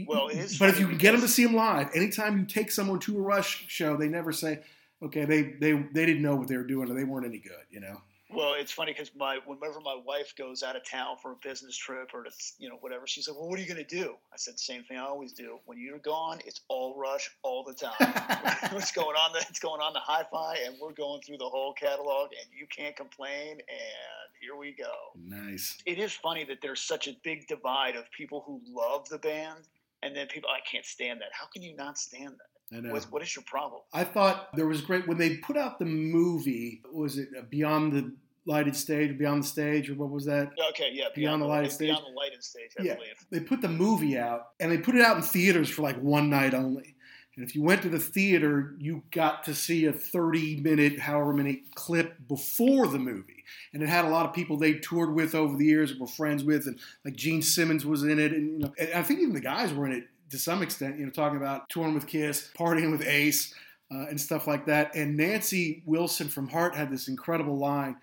[0.08, 2.46] Well, it is but if you can get them to see him live, anytime you
[2.46, 4.60] take someone to a Rush show, they never say,
[5.04, 7.66] "Okay, they they they didn't know what they were doing or they weren't any good,"
[7.70, 8.02] you know.
[8.32, 11.76] Well, it's funny because my whenever my wife goes out of town for a business
[11.76, 14.16] trip or to you know whatever, she's like, "Well, what are you going to do?"
[14.32, 15.58] I said, "Same thing I always do.
[15.66, 18.70] When you're gone, it's all rush all the time.
[18.72, 19.34] What's going on?
[19.34, 22.68] The, it's going on the hi-fi, and we're going through the whole catalog, and you
[22.68, 23.54] can't complain.
[23.54, 24.94] And here we go.
[25.16, 25.80] Nice.
[25.88, 29.68] It is funny that there's such a big divide of people who love the band,
[30.04, 31.30] and then people I can't stand that.
[31.32, 32.59] How can you not stand that?
[32.76, 32.92] I know.
[32.92, 33.82] What, what is your problem?
[33.94, 36.82] I thought there was great when they put out the movie.
[36.94, 38.14] Was it uh, Beyond the
[38.46, 40.52] Lighted Stage, Beyond the Stage, or what was that?
[40.72, 41.90] Okay, yeah, Beyond the Lighted Stage?
[41.90, 42.96] Beyond the lighted stage, I Yeah.
[42.96, 43.14] believe.
[43.32, 46.30] They put the movie out, and they put it out in theaters for like one
[46.30, 46.96] night only.
[47.36, 51.32] And if you went to the theater, you got to see a 30 minute, however
[51.32, 53.46] many clip before the movie.
[53.74, 56.08] And it had a lot of people they toured with over the years, and were
[56.08, 59.22] friends with, and like Gene Simmons was in it, and you know, and I think
[59.22, 61.00] even the guys were in it to some extent.
[61.00, 63.54] You know, talking about touring with Kiss, partying with Ace,
[63.92, 64.96] uh, and stuff like that.
[64.96, 67.98] And Nancy Wilson from Heart had this incredible line.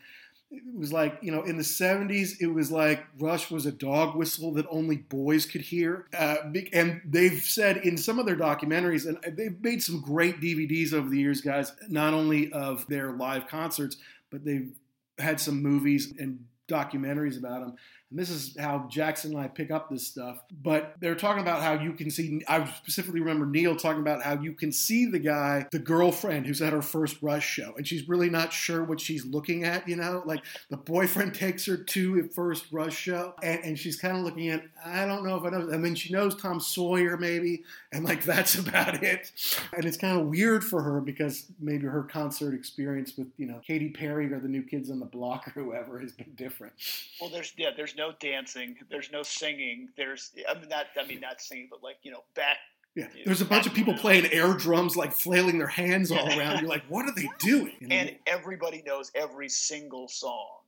[0.50, 4.14] It was like, you know, in the 70s, it was like Rush was a dog
[4.14, 6.06] whistle that only boys could hear.
[6.16, 6.36] Uh,
[6.72, 11.08] and they've said in some of their documentaries, and they've made some great DVDs over
[11.08, 13.96] the years, guys, not only of their live concerts,
[14.30, 14.72] but they've
[15.18, 17.76] had some movies and documentaries about them.
[18.10, 20.42] And this is how Jackson and I pick up this stuff.
[20.62, 24.40] But they're talking about how you can see, I specifically remember Neil talking about how
[24.40, 28.08] you can see the guy, the girlfriend who's at her first Rush show, and she's
[28.08, 30.22] really not sure what she's looking at, you know?
[30.24, 34.22] Like the boyfriend takes her to a first Rush show, and, and she's kind of
[34.22, 35.72] looking at, I don't know if I know.
[35.72, 39.32] I mean, she knows Tom Sawyer, maybe, and like that's about it.
[39.76, 43.60] And it's kind of weird for her because maybe her concert experience with, you know,
[43.66, 46.72] Katy Perry or the New Kids on the Block or whoever has been different.
[47.20, 51.20] Well, there's yeah, there's no dancing, there's no singing, there's I mean not I mean
[51.20, 52.58] not singing, but like you know back
[52.94, 56.60] Yeah, there's a bunch of people playing air drums, like flailing their hands all around.
[56.60, 57.72] You're like, what are they doing?
[57.80, 57.94] You know?
[57.96, 60.60] And everybody knows every single song.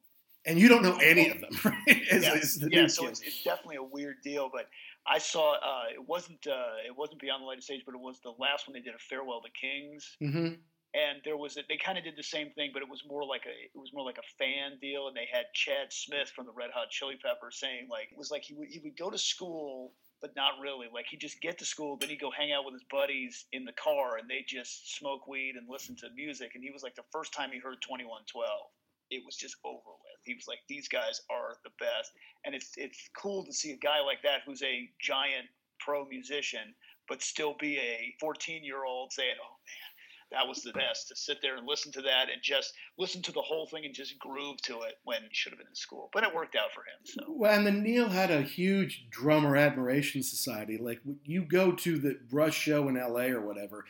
[0.45, 2.03] and you don't know any of them, right?
[2.11, 4.51] As, yeah, as the yeah so it's, it's definitely a weird deal.
[4.53, 4.67] But
[5.07, 8.01] I saw uh, it wasn't uh, it wasn't Beyond the Light of Stage, but it
[8.01, 10.17] was the last one they did a Farewell to Kings.
[10.23, 10.59] Mhm.
[10.95, 13.25] And there was a, they kind of did the same thing, but it was more
[13.25, 16.47] like a it was more like a fan deal, and they had Chad Smith from
[16.47, 19.11] the Red Hot Chili Peppers saying like it was like he would he would go
[19.11, 20.87] to school, but not really.
[20.93, 23.65] Like he'd just get to school, then he'd go hang out with his buddies in
[23.65, 26.53] the car, and they just smoke weed and listen to music.
[26.55, 28.73] And he was like the first time he heard Twenty One Twelve,
[29.11, 30.21] it was just over with.
[30.25, 32.13] He was like these guys are the best,
[32.47, 36.75] and it's it's cool to see a guy like that who's a giant pro musician,
[37.09, 39.98] but still be a 14 year old saying, "Oh man."
[40.31, 43.33] That was the best to sit there and listen to that and just listen to
[43.33, 46.11] the whole thing and just groove to it when he should have been in school.
[46.13, 47.05] But it worked out for him.
[47.05, 50.79] So Well, and then Neil had a huge drummer admiration society.
[50.79, 53.31] Like you go to the Rush show in L.A.
[53.31, 53.85] or whatever,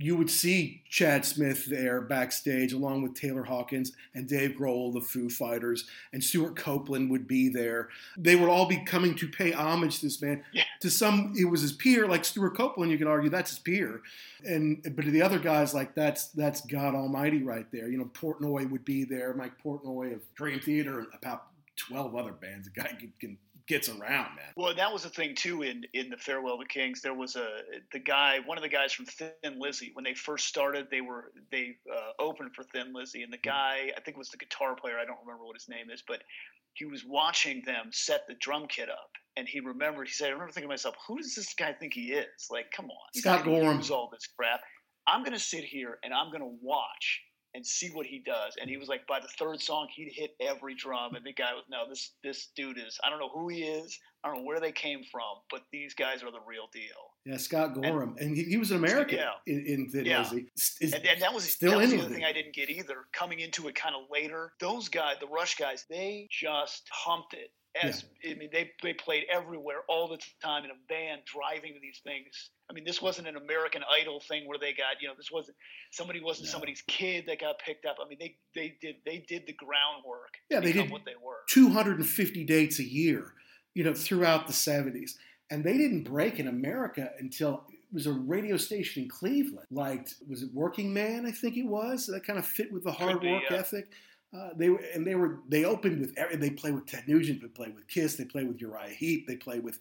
[0.00, 5.00] you would see Chad Smith there backstage along with Taylor Hawkins and Dave Grohl, the
[5.00, 7.88] Foo Fighters, and Stewart Copeland would be there.
[8.16, 10.44] They would all be coming to pay homage to this man.
[10.52, 10.62] Yeah.
[10.82, 12.92] To some, it was his peer, like Stewart Copeland.
[12.92, 14.00] You could argue that's his peer,
[14.44, 17.88] and but to the other guys, like that's that's God Almighty right there.
[17.88, 22.32] You know, Portnoy would be there, Mike Portnoy of Dream Theater, and about twelve other
[22.32, 22.68] bands.
[22.72, 23.36] The guy can, can
[23.68, 24.52] gets around, man.
[24.56, 27.00] Well, that was the thing too in in the Farewell to Kings.
[27.02, 27.48] There was a
[27.92, 29.90] the guy, one of the guys from Thin Lizzy.
[29.92, 33.90] When they first started, they were they uh, opened for Thin Lizzy, and the guy
[33.96, 34.98] I think it was the guitar player.
[34.98, 36.22] I don't remember what his name is, but
[36.74, 40.08] he was watching them set the drum kit up, and he remembered.
[40.08, 42.48] He said, "I remember thinking to myself, who does this guy think he is?
[42.50, 43.82] Like, come on, Scott not gonna Gorham.
[43.92, 44.60] all this crap.
[45.06, 47.22] I'm going to sit here and I'm going to watch."
[47.54, 50.32] And see what he does, and he was like, by the third song, he'd hit
[50.38, 53.48] every drum, and the guy was, no, this this dude is, I don't know who
[53.48, 56.68] he is, I don't know where they came from, but these guys are the real
[56.74, 56.82] deal.
[57.24, 59.30] Yeah, Scott Gorham, and, he, he was an American Yeah.
[59.46, 60.18] in, in Thin Yeah.
[60.20, 60.46] Lizzy.
[60.82, 62.24] Is- And, and that was still that was the other thing.
[62.24, 63.06] I didn't get either.
[63.14, 67.50] Coming into it kind of later, those guys, the Rush guys, they just humped it.
[67.82, 71.80] As I mean, they they played everywhere all the time in a band, driving to
[71.80, 72.50] these things.
[72.70, 75.56] I mean, this wasn't an American Idol thing where they got you know this wasn't
[75.90, 76.52] somebody wasn't No.
[76.52, 77.96] somebody's kid that got picked up.
[78.04, 80.34] I mean, they they did they did the groundwork.
[80.50, 81.38] Yeah, they did what they were.
[81.48, 83.32] 250 dates a year,
[83.74, 85.12] you know, throughout the 70s.
[85.50, 89.66] And they didn't break in America until it was a radio station in Cleveland.
[89.70, 91.24] Like, was it Working Man?
[91.24, 92.06] I think it was.
[92.06, 93.56] That kind of fit with the hard work yeah.
[93.56, 93.88] ethic.
[94.36, 97.40] Uh, they were, and they were they opened with every- they played with Ted Nugent,
[97.40, 99.78] they played with Kiss, they played with Uriah Heep, they played with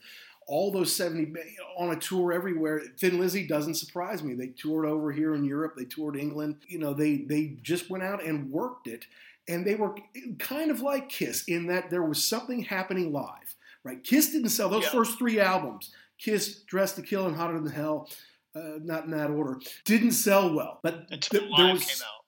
[0.48, 1.34] all those 70
[1.78, 2.82] on a tour everywhere.
[2.98, 4.34] Thin Lizzy doesn't surprise me.
[4.34, 6.56] They toured over here in Europe, they toured England.
[6.68, 9.06] You know, they they just went out and worked it
[9.50, 9.96] and they were
[10.40, 14.02] kind of like Kiss in that there was something happening live, right?
[14.04, 14.92] Kiss didn't sell those Yeah.
[14.92, 15.94] first three albums.
[16.18, 18.10] Kiss, Dressed to Kill, and Hotter Than Hell,
[18.56, 20.80] uh, not in that order, didn't sell well.
[20.82, 21.82] But Until th- came out.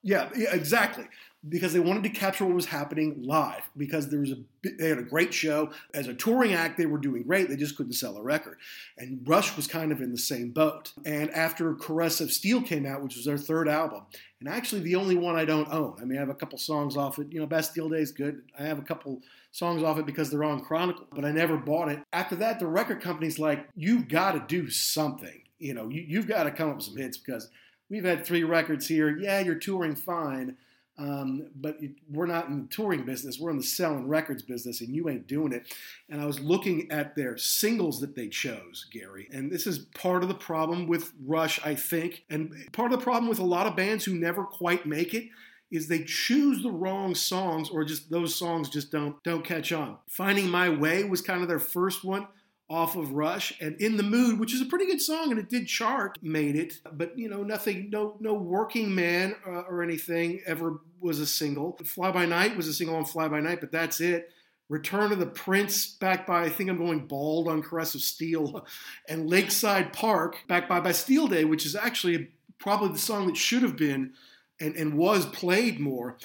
[0.04, 1.06] Yeah, yeah, exactly.
[1.48, 3.70] Because they wanted to capture what was happening live.
[3.78, 4.38] Because there was a
[4.78, 6.78] they had a great show as a touring act.
[6.78, 7.48] They were doing great.
[7.48, 8.58] They just couldn't sell a record.
[8.98, 10.92] And Rush was kind of in the same boat.
[11.06, 14.02] And after Caress of Steel came out, which was their third album,
[14.40, 15.96] and actually the only one I don't own.
[16.02, 17.32] I mean, I have a couple songs off it.
[17.32, 18.42] You know, Bastille Day is good.
[18.58, 19.22] I have a couple
[19.52, 22.00] songs off it because they're on Chronicle, but I never bought it.
[22.14, 25.42] After that, the record company's like, you've got to do something.
[25.58, 27.50] You know, you, you've got to come up with some hits because
[27.90, 29.18] we've had three records here.
[29.18, 30.58] Yeah, you're touring fine.
[31.00, 33.40] Um, but it, we're not in the touring business.
[33.40, 35.74] We're in the selling records business, and you ain't doing it.
[36.10, 39.30] And I was looking at their singles that they chose, Gary.
[39.32, 42.26] And this is part of the problem with Rush, I think.
[42.30, 45.30] And part of the problem with a lot of bands who never quite make it
[45.72, 49.98] is they choose the wrong songs or just those songs just don't don't catch on.
[50.08, 52.28] Finding My Way was kind of their first one
[52.70, 55.50] off of Rush and In the Mood, which is a pretty good song and it
[55.50, 60.42] did chart, made it, but you know nothing no no Working Man uh, or anything
[60.46, 61.78] ever was a single.
[61.84, 64.32] Fly By Night was a single on Fly By Night, but that's it.
[64.70, 68.66] Return of the Prince, backed by I think I'm going bald on Caress of Steel,
[69.08, 73.64] and Lakeside Park, backed by Bastille Day, which is actually probably the song that should
[73.64, 74.14] have been
[74.60, 76.18] and, and was played more.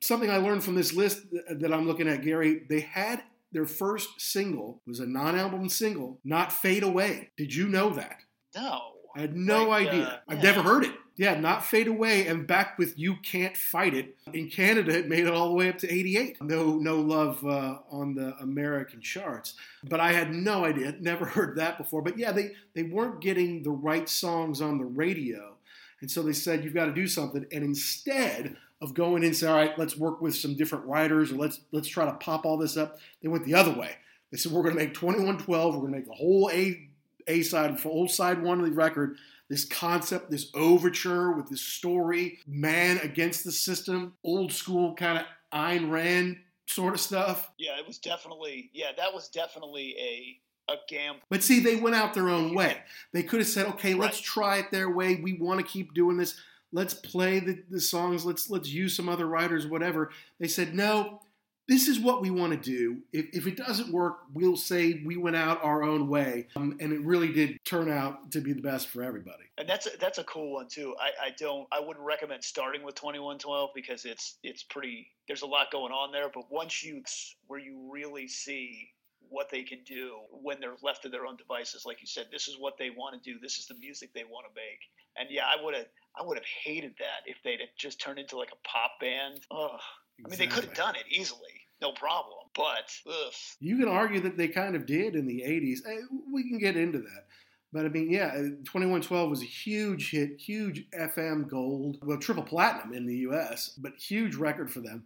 [0.00, 4.20] Something I learned from this list that I'm looking at, Gary, they had their first
[4.20, 7.30] single was a non-album single, not Fade Away.
[7.38, 8.18] Did you know that?
[8.54, 8.82] No,
[9.16, 10.02] I had no Like, idea.
[10.02, 10.92] uh, I've never heard it.
[11.18, 14.16] Yeah, not Fade Away, and back with You Can't Fight It.
[14.32, 16.40] In Canada, it made it all the way up to 88.
[16.40, 19.54] No, no love uh, on the American charts.
[19.82, 20.94] But I had no idea.
[21.00, 22.02] Never heard that before.
[22.02, 25.56] But yeah, they they weren't getting the right songs on the radio,
[26.00, 27.44] and so they said you've got to do something.
[27.50, 31.32] And instead of going in and say, all right, let's work with some different writers,
[31.32, 33.96] or let's let's try to pop all this up, they went the other way.
[34.30, 35.74] They said we're going to make 2112.
[35.74, 36.88] We're going to make the whole A
[37.26, 39.16] A side, old side one of the record,
[39.48, 45.24] this concept, this overture with this story, man against the system, old school kind of
[45.52, 47.50] Ayn Rand sort of stuff.
[47.58, 51.22] Yeah, it was definitely yeah, that was definitely a a gamble.
[51.30, 52.76] But see, they went out their own way.
[53.12, 55.16] They could have said, okay, let's try it their way.
[55.16, 56.38] We want to keep doing this.
[56.72, 58.26] Let's play the, the songs.
[58.26, 60.10] Let's let's use some other writers, whatever.
[60.38, 61.20] They said, no,
[61.68, 63.02] this is what we want to do.
[63.12, 66.48] If, if it doesn't work, we'll say we went out our own way.
[66.56, 69.44] Um, and it really did turn out to be the best for everybody.
[69.58, 70.94] And that's a, that's a cool one too.
[70.98, 75.46] I, I don't I wouldn't recommend starting with 2112 because it's it's pretty there's a
[75.46, 77.02] lot going on there, but once you
[77.46, 78.88] where you really see
[79.30, 82.48] what they can do when they're left to their own devices like you said this
[82.48, 84.80] is what they want to do this is the music they want to make
[85.18, 85.86] and yeah i would have
[86.18, 89.80] i would have hated that if they'd just turned into like a pop band Ugh.
[90.24, 93.32] i mean they could have done it easily no problem but ugh.
[93.60, 95.78] You can argue that they kind of did in the 80s.
[95.86, 96.00] Eh,
[96.32, 97.26] We can get into that.
[97.72, 102.94] But I mean, yeah, 2112 was a huge hit, huge FM gold, well, triple platinum
[102.94, 105.04] in the US, but huge record for them.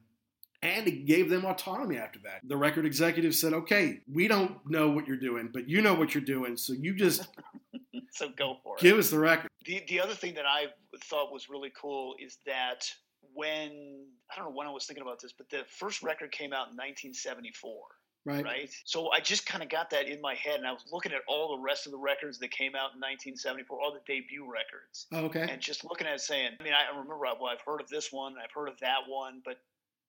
[0.63, 2.41] And it gave them autonomy after that.
[2.45, 6.15] The record executive said, okay, we don't know what you're doing, but you know what
[6.15, 6.57] you're doing.
[6.57, 7.27] So you just
[8.13, 9.51] so go for it give us the record.
[9.67, 10.67] The the other thing that I
[11.05, 12.89] thought was really cool is that
[13.35, 16.53] when I don't know when I was thinking about this, but the first record came
[16.53, 17.75] out in 1974,
[18.25, 18.45] Right?
[18.45, 18.71] right?
[18.85, 21.23] So I just kind of got that in my head, and I was looking at
[21.27, 25.07] all the rest of the records that came out in 1974, all the debut records,
[25.13, 25.47] Oh, okay.
[25.51, 28.13] and just looking at it saying, I mean, I remember well, I've heard of this
[28.13, 29.59] one, I've heard of that one, but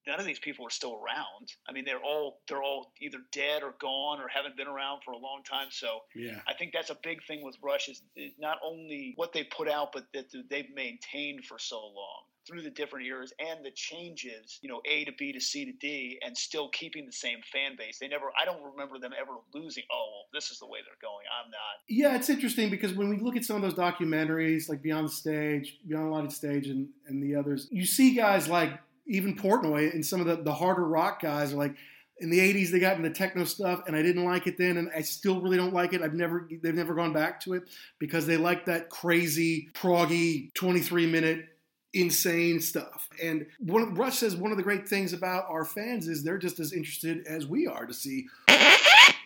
[0.06, 1.54] none of these people are still around.
[1.68, 5.12] I mean, they're all they're all either dead or gone or haven't been around for
[5.14, 5.68] a long time.
[5.72, 6.42] So Yeah.
[6.46, 9.70] I think that's a big thing with Rush is is not only what they put
[9.70, 14.60] out, but that they've maintained for so long through the different eras and the changes,
[14.62, 17.76] you know, A to B to C to D, and still keeping the same fan
[17.78, 18.00] base.
[18.00, 19.84] They never, I don't remember them ever losing.
[19.92, 21.26] Oh, well, this is the way they're going.
[21.44, 21.60] I'm not.
[21.88, 25.12] Yeah, it's interesting because when we look at some of those documentaries, like Beyond the
[25.12, 28.72] Stage, Beyond the Lighted Stage, and, and the others, you see guys like
[29.08, 31.76] even Portnoy and some of the, the harder rock guys are like,
[32.20, 34.90] in the 80s, they got into techno stuff, and I didn't like it then, and
[34.96, 36.02] I still really don't like it.
[36.02, 37.64] I've never, they've never gone back to it
[38.00, 41.50] because they like that crazy, proggy, 23 minute
[41.94, 43.10] insane stuff.
[43.22, 46.60] And one Rush says one of the great things about our fans is they're just
[46.60, 48.28] as interested as we are to see.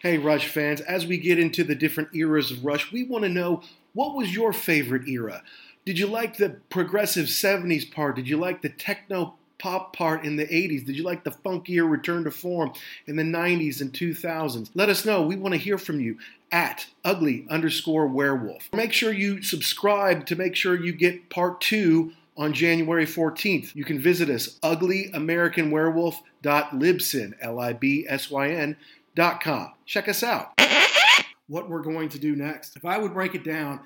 [0.02, 3.30] Hey, Rush fans, as we get into the different eras of Rush, we want to
[3.30, 3.64] know
[3.94, 5.42] what was your favorite era?
[5.86, 8.16] Did you like the progressive 70s part?
[8.16, 10.86] Did you like the techno pop part in the 80s?
[10.86, 12.74] Did you like the funkier return to form
[13.08, 14.70] in the 90s and 2000s?
[14.76, 15.22] Let us know.
[15.22, 16.18] We want to hear from you
[16.52, 18.70] at ugly underscore werewolf.
[18.74, 23.76] Make sure you subscribe to make sure you get part two on January 14th.
[23.76, 28.78] You can visit us uglyamericanwerewolf.libsyn, L-I-B-S-Y-N
[29.16, 29.72] dot com.
[29.86, 30.52] Check us out.
[31.48, 32.76] What we're going to do next.
[32.76, 33.80] If I would break it down,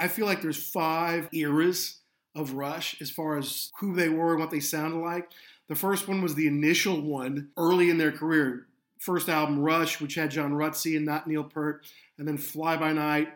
[0.00, 1.98] I- feel like there's five eras
[2.34, 5.30] of Rush as far as who they were and what they sounded like.
[5.68, 8.66] The first one was the initial one early in their career.
[8.98, 11.86] First album, Rush, which had John Rutsey and not Neil Peart,
[12.18, 13.28] and then Fly By Night,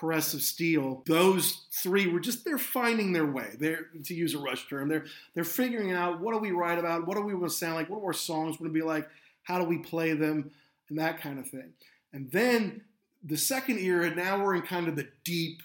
[0.00, 1.02] Caress of Steel.
[1.04, 3.50] Those three were just they're finding their way.
[3.58, 4.88] They're to use a Rush term.
[4.88, 7.74] They're they're figuring out what do we write about, what do we want to sound
[7.74, 9.08] like, what are our songs going to be like,
[9.42, 10.50] how do we play them,
[10.88, 11.74] and that kind of thing.
[12.12, 12.82] And then
[13.22, 15.62] the second era, now we're in kind of the deep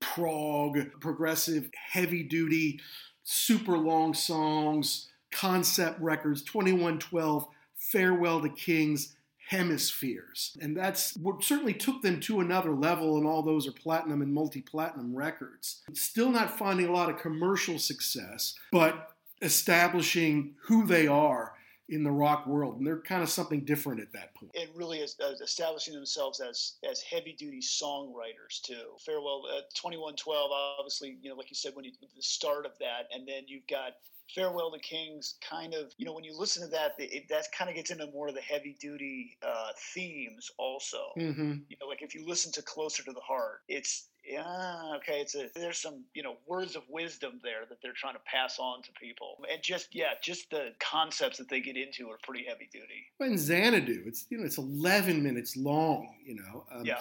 [0.00, 2.80] prog, progressive, heavy duty,
[3.24, 9.14] super long songs, concept records, 2112, Farewell to Kings,
[9.48, 10.56] Hemispheres.
[10.60, 14.32] And that's what certainly took them to another level, and all those are platinum and
[14.32, 15.82] multi platinum records.
[15.94, 21.54] Still not finding a lot of commercial success, but establishing who they are
[21.88, 22.76] in the rock world.
[22.76, 24.52] And they're kind of something different at that point.
[24.52, 28.98] It really is uh, establishing themselves as as heavy duty songwriters too.
[29.06, 30.50] Farewell, uh, twenty one twelve.
[30.78, 33.66] Obviously, you know, like you said, when you the start of that, and then you've
[33.66, 33.92] got
[34.34, 35.36] Farewell to Kings.
[35.48, 38.06] Kind of, you know, when you listen to that, it, that kind of gets into
[38.12, 40.98] more of the heavy duty uh, themes also.
[41.18, 41.52] Mm-hmm.
[41.68, 45.20] You know, like if you listen to Closer to the Heart, it's yeah, okay.
[45.20, 48.58] It's a there's some you know words of wisdom there that they're trying to pass
[48.58, 52.44] on to people, and just yeah, just the concepts that they get into are pretty
[52.46, 53.06] heavy duty.
[53.20, 56.66] And Xanadu, it's you know it's 11 minutes long, you know.
[56.70, 56.98] Um, Yeah.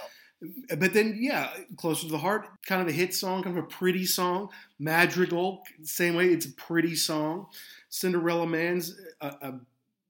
[0.78, 3.68] But then, yeah, closer to the heart, kind of a hit song, kind of a
[3.68, 4.50] pretty song.
[4.78, 7.48] Madrigal, same way, it's a pretty song.
[7.90, 9.60] Cinderella Man's a, a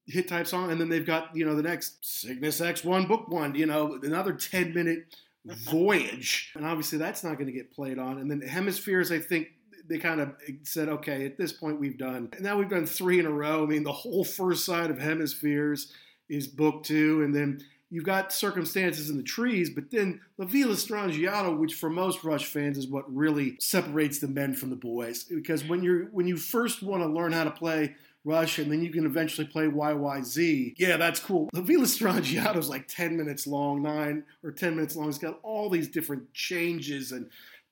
[0.07, 3.29] hit type song, and then they've got you know the next Cygnus X One Book
[3.29, 5.15] One, you know, another 10 minute
[5.45, 8.17] voyage, and obviously that's not going to get played on.
[8.17, 9.49] And then Hemispheres, I think
[9.87, 12.29] they kind of said, okay, at this point we've done.
[12.39, 13.63] Now we've done three in a row.
[13.63, 15.93] I mean, the whole first side of Hemispheres
[16.29, 20.75] is book two, and then you've got circumstances in the trees, but then La Villa
[20.75, 25.23] Strangiato, which for most Rush fans is what really separates the men from the boys.
[25.23, 27.95] Because when you're when you first want to learn how to play
[28.27, 30.73] Rush, and then you can eventually play YYZ.
[30.77, 31.49] Yeah, that's cool.
[31.53, 35.07] La Villa Strangiato is like 10 minutes long, nine or 10 minutes long.
[35.07, 37.29] It's got all these different changes and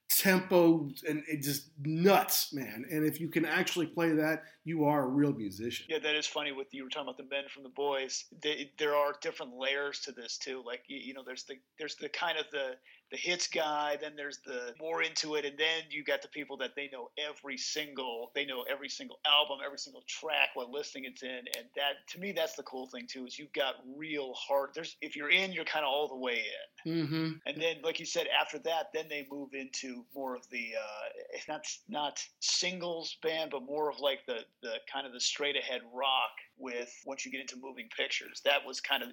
[0.10, 2.86] tempo and it just nuts, man.
[2.90, 5.86] And if you can actually play that, you are a real musician.
[5.90, 6.52] Yeah, that is funny.
[6.52, 8.26] With you were talking about the men from the boys.
[8.42, 10.64] They, there are different layers to this too.
[10.66, 12.76] Like you, you know, there's the there's the kind of the
[13.12, 16.58] the hits guy, then there's the more into it, and then you got the people
[16.58, 21.06] that they know every single they know every single album, every single track, what listing
[21.06, 24.34] it's in, and that to me that's the cool thing too is you've got real
[24.34, 24.72] heart.
[24.74, 27.32] There's if you're in, you're kind of all the way in, mm-hmm.
[27.46, 31.38] and then like you said, after that, then they move into more of the uh,
[31.48, 35.82] not not singles band, but more of like the the kind of the straight ahead
[35.94, 38.42] rock with once you get into moving pictures.
[38.46, 39.10] That was kind of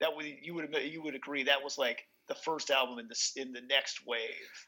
[0.00, 3.40] that would you would you would agree that was like the first album in the
[3.40, 4.20] in the next wave.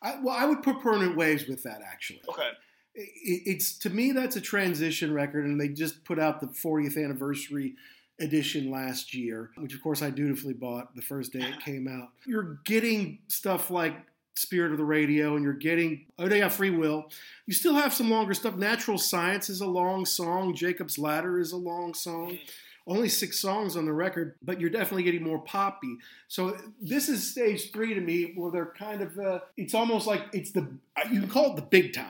[0.03, 2.23] I, well, I would put Permanent Waves with that actually.
[2.29, 2.51] Okay.
[2.95, 7.03] It, it's to me that's a transition record, and they just put out the 40th
[7.03, 7.75] anniversary
[8.21, 12.11] edition last year, which of course I dutifully bought the first day it came out.
[12.27, 13.95] You're getting stuff like
[14.37, 17.05] Spirit of the Radio, and you're getting Oh They Got Free Will.
[17.47, 18.57] You still have some longer stuff.
[18.57, 20.55] Natural Science is a long song.
[20.55, 22.33] Jacob's Ladder is a long song.
[22.33, 22.45] Mm-hmm
[22.87, 25.97] only six songs on the record, but you're definitely getting more poppy.
[26.29, 30.23] So this is stage three to me, where they're kind of, uh, it's almost like
[30.33, 30.69] it's the,
[31.11, 32.07] you can call it the big time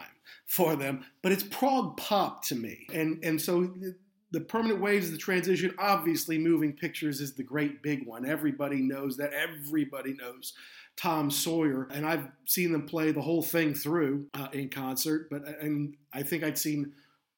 [0.47, 2.87] for them, but it's prog pop to me.
[2.93, 3.73] And, and so
[4.35, 8.27] the permanent waves of the transition, obviously moving pictures is the great big one.
[8.27, 9.33] Everybody knows that.
[9.33, 10.55] Everybody knows
[10.97, 15.29] Tom Sawyer, and I've seen them play the whole thing through uh, in concert.
[15.31, 16.93] But and I think I'd seen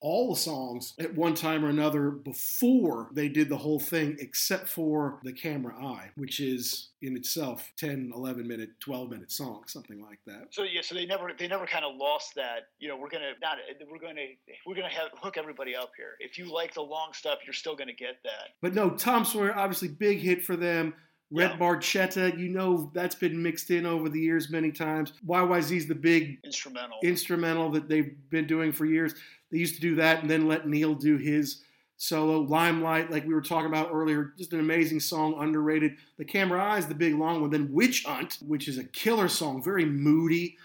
[0.06, 4.68] all the songs at one time or another before they did the whole thing, except
[4.68, 10.00] for The Camera Eye, which is in itself 10, 11 minute, 12 minute song, something
[10.00, 10.46] like that.
[10.50, 12.68] So yeah, so they never they never kind of lost that.
[12.78, 13.58] You know, we're gonna not
[13.90, 14.26] we're gonna
[14.64, 16.14] we're gonna have hook everybody up here.
[16.20, 18.50] If you like the long stuff, you're still gonna get that.
[18.62, 20.94] But no, Tom Sawyer, obviously big hit for them.
[21.30, 21.58] Red yeah.
[21.58, 25.12] Barchetta, you know that's been mixed in over the years many times.
[25.26, 29.14] YYZ's the big instrumental instrumental that they've been doing for years.
[29.50, 31.62] They used to do that and then let Neil do his
[31.96, 32.40] solo.
[32.40, 35.96] Limelight, like we were talking about earlier, just an amazing song, underrated.
[36.16, 37.50] The Camera Eyes, the big long one.
[37.50, 40.56] Then Witch Hunt, which is a killer song, very moody.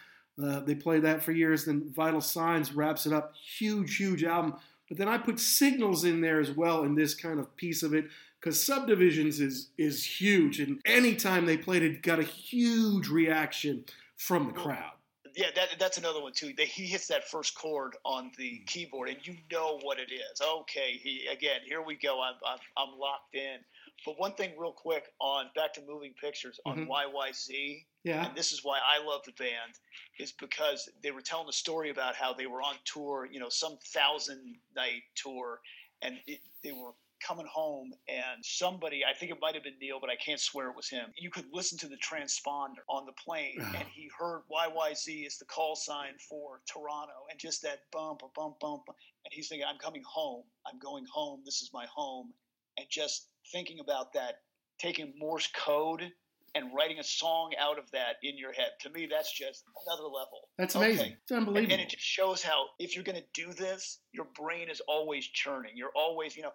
[0.42, 1.66] Uh, they played that for years.
[1.66, 3.34] Then Vital Signs wraps it up.
[3.36, 4.56] Huge, huge album.
[4.92, 7.94] But then I put Signals in there as well in this kind of piece of
[7.94, 13.86] it because Subdivisions is is huge, and anytime they played it, got a huge reaction
[14.18, 14.92] from the crowd
[15.36, 16.54] yeah, that, that's another one too.
[16.58, 20.42] That he hits that first chord on the keyboard, and you know what it is.
[20.42, 21.62] Okay, he again.
[21.66, 22.22] Here we go.
[22.22, 23.58] I'm I'm, I'm locked in.
[24.06, 26.92] But one thing, real quick, on back to moving pictures on mm-hmm.
[26.92, 27.86] YYZ.
[28.04, 28.26] Yeah.
[28.26, 29.74] And this is why I love the band,
[30.20, 33.50] is because they were telling the story about how they were on tour, you know,
[33.50, 35.60] some thousand night tour,
[36.02, 36.94] and it, they were
[37.26, 40.70] coming home and somebody, I think it might have been Neil, but I can't swear
[40.70, 41.12] it was him.
[41.18, 45.46] You could listen to the transponder on the plane and he heard YYZ is the
[45.46, 48.84] call sign for Toronto and just that bump, a bump, bump.
[48.88, 50.44] And he's thinking, I'm coming home.
[50.66, 51.42] I'm going home.
[51.46, 52.34] This is my home.
[52.78, 54.36] And just thinking about that,
[54.80, 56.12] taking Morse code
[56.56, 58.72] and writing a song out of that in your head.
[58.82, 60.50] To me, that's just another level.
[60.58, 61.06] That's amazing.
[61.06, 61.18] Okay.
[61.24, 61.64] It's unbelievable.
[61.64, 64.82] And, and, it just shows how if you're going to do this, your brain is
[64.88, 65.72] always churning.
[65.76, 66.52] You're always, you know,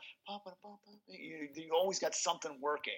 [1.08, 2.92] you, you always got something working.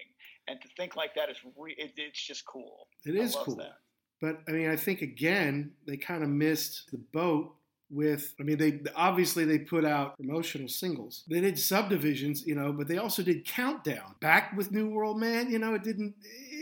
[0.47, 2.87] And to think like that is, re- it, it's just cool.
[3.05, 3.55] It is cool.
[3.55, 3.77] That.
[4.21, 7.55] But I mean, I think again, they kind of missed the boat
[7.91, 12.71] with i mean they obviously they put out promotional singles they did subdivisions you know
[12.71, 16.13] but they also did countdown back with new world man you know it didn't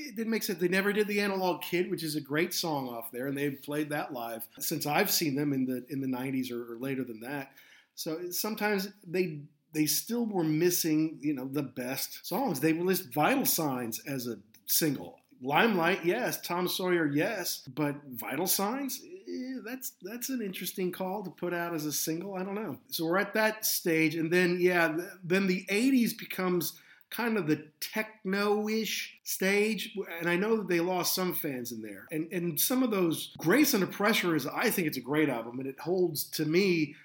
[0.07, 2.87] it didn't make sense they never did the analog kid which is a great song
[2.87, 6.07] off there and they've played that live since i've seen them in the in the
[6.07, 7.51] 90s or, or later than that
[7.95, 9.39] so sometimes they
[9.73, 14.37] they still were missing you know the best songs they released vital signs as a
[14.65, 16.41] single Limelight, yes.
[16.41, 17.63] Tom Sawyer, yes.
[17.75, 22.35] But Vital Signs, eh, that's that's an interesting call to put out as a single.
[22.35, 22.77] I don't know.
[22.89, 26.73] So we're at that stage, and then yeah, then the '80s becomes
[27.09, 32.05] kind of the techno-ish stage and i know that they lost some fans in there.
[32.11, 35.59] And and some of those grace under pressure is i think it's a great album
[35.59, 36.95] and it holds to me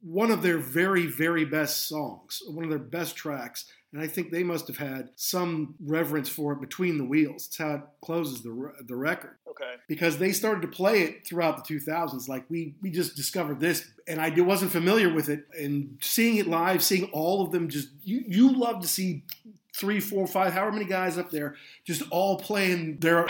[0.00, 4.30] one of their very very best songs one of their best tracks and I think
[4.30, 7.46] they must have had some reverence for it between the wheels.
[7.46, 9.36] It's how it closes the, the record.
[9.48, 9.74] Okay.
[9.88, 12.28] Because they started to play it throughout the 2000s.
[12.28, 15.46] Like we, we just discovered this, and I wasn't familiar with it.
[15.58, 19.22] And seeing it live, seeing all of them just, you, you love to see
[19.74, 23.26] three, four, five, however many guys up there, just all playing their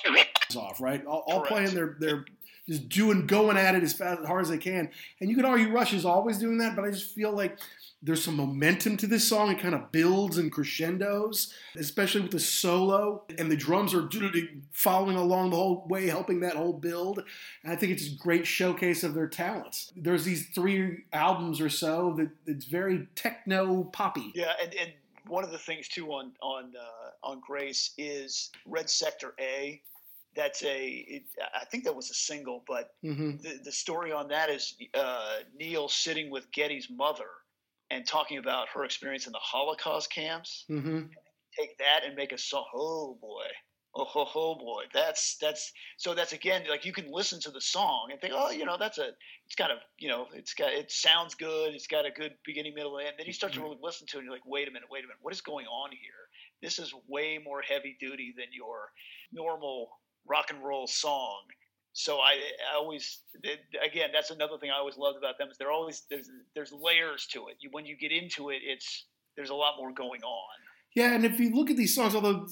[0.56, 1.04] off, right?
[1.06, 2.26] All, all playing their their
[2.68, 4.90] just doing going at it as fast as hard as they can.
[5.20, 7.58] And you could argue Rush is always doing that, but I just feel like
[8.02, 9.50] there's some momentum to this song.
[9.50, 14.08] It kind of builds and crescendos, especially with the solo, and the drums are
[14.72, 17.22] following along the whole way, helping that whole build.
[17.62, 19.92] And I think it's a great showcase of their talents.
[19.96, 24.32] There's these three albums or so that it's very techno poppy.
[24.34, 24.92] Yeah, and, and
[25.28, 29.80] one of the things too on on uh, on Grace is Red Sector A.
[30.34, 30.88] That's a.
[30.88, 31.22] It,
[31.54, 33.36] I think that was a single, but mm-hmm.
[33.42, 37.26] the the story on that is uh, Neil sitting with Geddy's mother
[37.92, 40.64] and talking about her experience in the Holocaust camps.
[40.70, 41.02] Mm-hmm.
[41.58, 42.64] Take that and make a song.
[42.74, 43.44] Oh boy,
[43.94, 47.60] oh ho ho boy, that's that's so that's again like you can listen to the
[47.60, 49.10] song and think, oh, you know, that's a
[49.44, 52.74] it's kind of you know it's got it sounds good, it's got a good beginning,
[52.74, 53.16] middle, and end.
[53.18, 53.68] Then you start to mm-hmm.
[53.68, 55.42] really listen to it, and you're like, wait a minute, wait a minute, what is
[55.42, 56.22] going on here?
[56.62, 58.88] This is way more heavy duty than your
[59.32, 59.90] normal
[60.26, 61.42] rock and roll song
[61.92, 62.40] so I,
[62.72, 63.20] I always
[63.84, 67.26] again that's another thing I always loved about them is they're always there's there's layers
[67.32, 67.56] to it.
[67.60, 70.54] You, when you get into it, it's there's a lot more going on.
[70.94, 72.46] Yeah, and if you look at these songs, although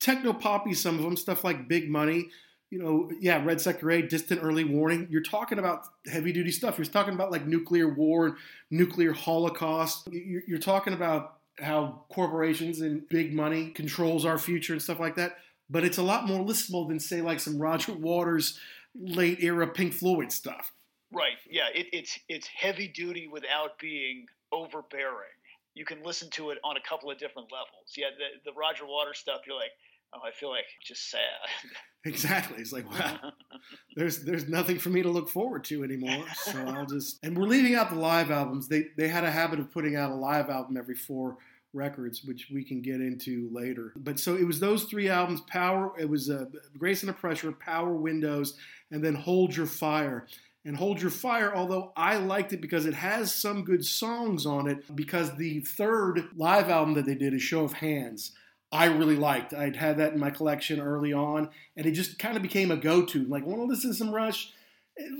[0.00, 2.28] techno poppy, some of them stuff like Big Money,
[2.70, 5.06] you know, yeah, Red Sector A, Distant Early Warning.
[5.10, 6.78] You're talking about heavy duty stuff.
[6.78, 8.36] You're talking about like nuclear war,
[8.70, 10.08] nuclear holocaust.
[10.10, 15.14] You're, you're talking about how corporations and big money controls our future and stuff like
[15.16, 15.36] that.
[15.70, 18.58] But it's a lot more listenable than say like some Roger Waters
[18.94, 20.72] late era Pink Floyd stuff.
[21.12, 21.36] Right.
[21.48, 21.68] Yeah.
[21.74, 25.34] It, it's it's heavy duty without being overbearing.
[25.74, 27.94] You can listen to it on a couple of different levels.
[27.96, 28.08] Yeah.
[28.16, 29.72] The the Roger Waters stuff, you're like,
[30.14, 31.20] oh, I feel like just sad.
[32.06, 32.58] Exactly.
[32.60, 33.32] It's like, wow,
[33.96, 36.26] there's there's nothing for me to look forward to anymore.
[36.44, 38.68] So I'll just and we're leaving out the live albums.
[38.68, 41.38] They they had a habit of putting out a live album every four
[41.74, 43.92] records, which we can get into later.
[43.96, 45.92] But so it was those three albums: Power.
[45.98, 46.46] It was uh,
[46.78, 48.56] Grace Under Pressure, Power Windows,
[48.90, 50.26] and then Hold Your Fire.
[50.66, 54.66] And Hold Your Fire, although I liked it because it has some good songs on
[54.66, 58.32] it, because the third live album that they did, is Show of Hands,
[58.74, 59.54] I really liked.
[59.54, 62.76] I'd had that in my collection early on, and it just kind of became a
[62.76, 63.24] go to.
[63.26, 64.52] Like, want to listen to some Rush?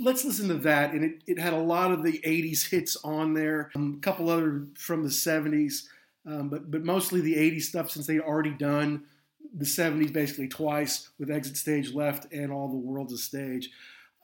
[0.03, 0.93] Let's listen to that.
[0.93, 4.29] And it, it had a lot of the 80s hits on there, um, a couple
[4.29, 5.85] other from the 70s,
[6.27, 9.05] um, but, but mostly the 80s stuff since they'd already done
[9.57, 13.71] the 70s basically twice with Exit Stage Left and All the World's a Stage.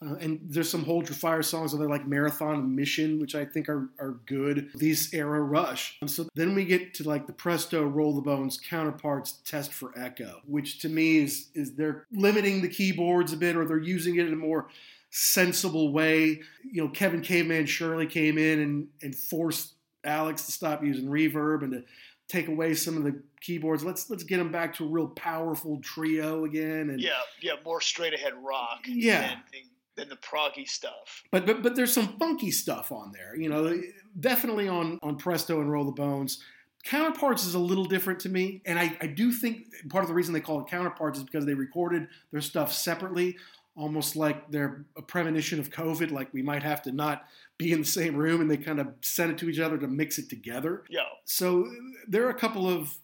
[0.03, 3.45] Uh, and there's some Hold Your Fire songs are like Marathon and Mission, which I
[3.45, 4.71] think are, are good.
[4.75, 5.99] These era Rush.
[6.01, 9.93] Um, so then we get to like the Presto, Roll the Bones counterparts, Test for
[9.99, 14.17] Echo, which to me is is they're limiting the keyboards a bit, or they're using
[14.17, 14.69] it in a more
[15.11, 16.41] sensible way.
[16.65, 19.75] You know, Kevin Caveman Shirley came in and and forced
[20.05, 21.85] Alex to stop using reverb and to
[22.29, 23.85] take away some of the keyboards.
[23.85, 26.91] Let's let's get them back to a real powerful trio again.
[26.91, 28.81] And yeah, yeah, more straight ahead rock.
[28.87, 29.37] Yeah.
[29.53, 29.63] Than,
[29.97, 31.25] than the proggy stuff.
[31.31, 33.37] But but but there's some funky stuff on there.
[33.37, 33.81] You know,
[34.19, 36.43] definitely on on Presto and Roll the Bones.
[36.83, 40.15] Counterparts is a little different to me, and I, I do think part of the
[40.15, 43.37] reason they call it Counterparts is because they recorded their stuff separately,
[43.77, 47.25] almost like they're a premonition of COVID, like we might have to not
[47.61, 49.87] be in the same room, and they kind of send it to each other to
[49.87, 50.85] mix it together.
[50.89, 51.01] Yeah.
[51.27, 51.71] So
[52.09, 52.97] there are a couple of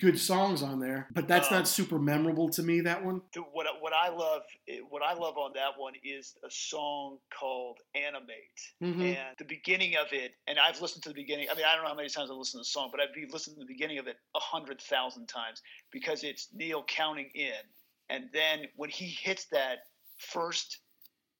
[0.00, 2.80] good songs on there, but that's um, not super memorable to me.
[2.80, 3.22] That one.
[3.52, 4.42] What what I love
[4.90, 9.02] what I love on that one is a song called "Animate," mm-hmm.
[9.02, 10.32] and the beginning of it.
[10.48, 11.46] And I've listened to the beginning.
[11.48, 13.10] I mean, I don't know how many times I've listened to the song, but I've
[13.32, 17.62] listened to the beginning of it a hundred thousand times because it's Neil counting in,
[18.10, 19.78] and then when he hits that
[20.18, 20.80] first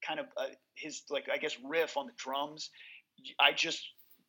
[0.05, 2.69] kind of uh, his like I guess riff on the drums,
[3.39, 3.81] I just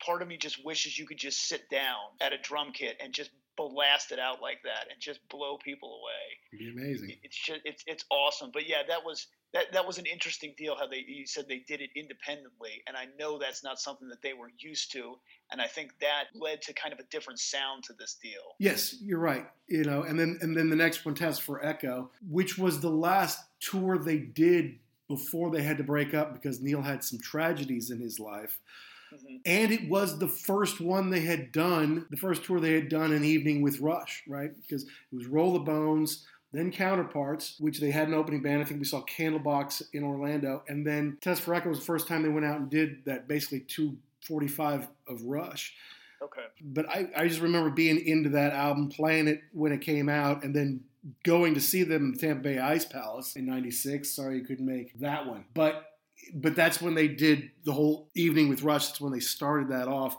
[0.05, 3.13] part of me just wishes you could just sit down at a drum kit and
[3.13, 6.61] just blast it out like that and just blow people away.
[6.61, 7.17] It'd be amazing.
[7.23, 8.51] It's just it's it's awesome.
[8.53, 11.63] But yeah, that was that that was an interesting deal how they you said they
[11.67, 15.15] did it independently and I know that's not something that they were used to
[15.53, 18.57] and I think that led to kind of a different sound to this deal.
[18.59, 19.47] Yes, you're right.
[19.69, 22.91] You know, and then and then the next one test for Echo, which was the
[22.91, 27.91] last tour they did before they had to break up because Neil had some tragedies
[27.91, 28.61] in his life.
[29.15, 29.37] Mm-hmm.
[29.45, 33.13] And it was the first one they had done, the first tour they had done
[33.13, 34.51] an evening with Rush, right?
[34.61, 38.63] Because it was Roll the Bones, then Counterparts, which they had an opening band.
[38.63, 40.63] I think we saw Candlebox in Orlando.
[40.69, 43.29] And then Test for Echo was the first time they went out and did that
[43.29, 45.75] basically 245 of Rush.
[46.23, 46.45] Okay.
[46.63, 50.43] But I, I just remember being into that album, playing it when it came out,
[50.43, 50.81] and then
[51.25, 54.11] going to see them in Tampa Bay Ice Palace in 96.
[54.11, 55.45] Sorry you couldn't make that one.
[55.55, 55.91] But
[56.33, 58.87] but that's when they did the whole evening with Rush.
[58.87, 60.17] That's when they started that off.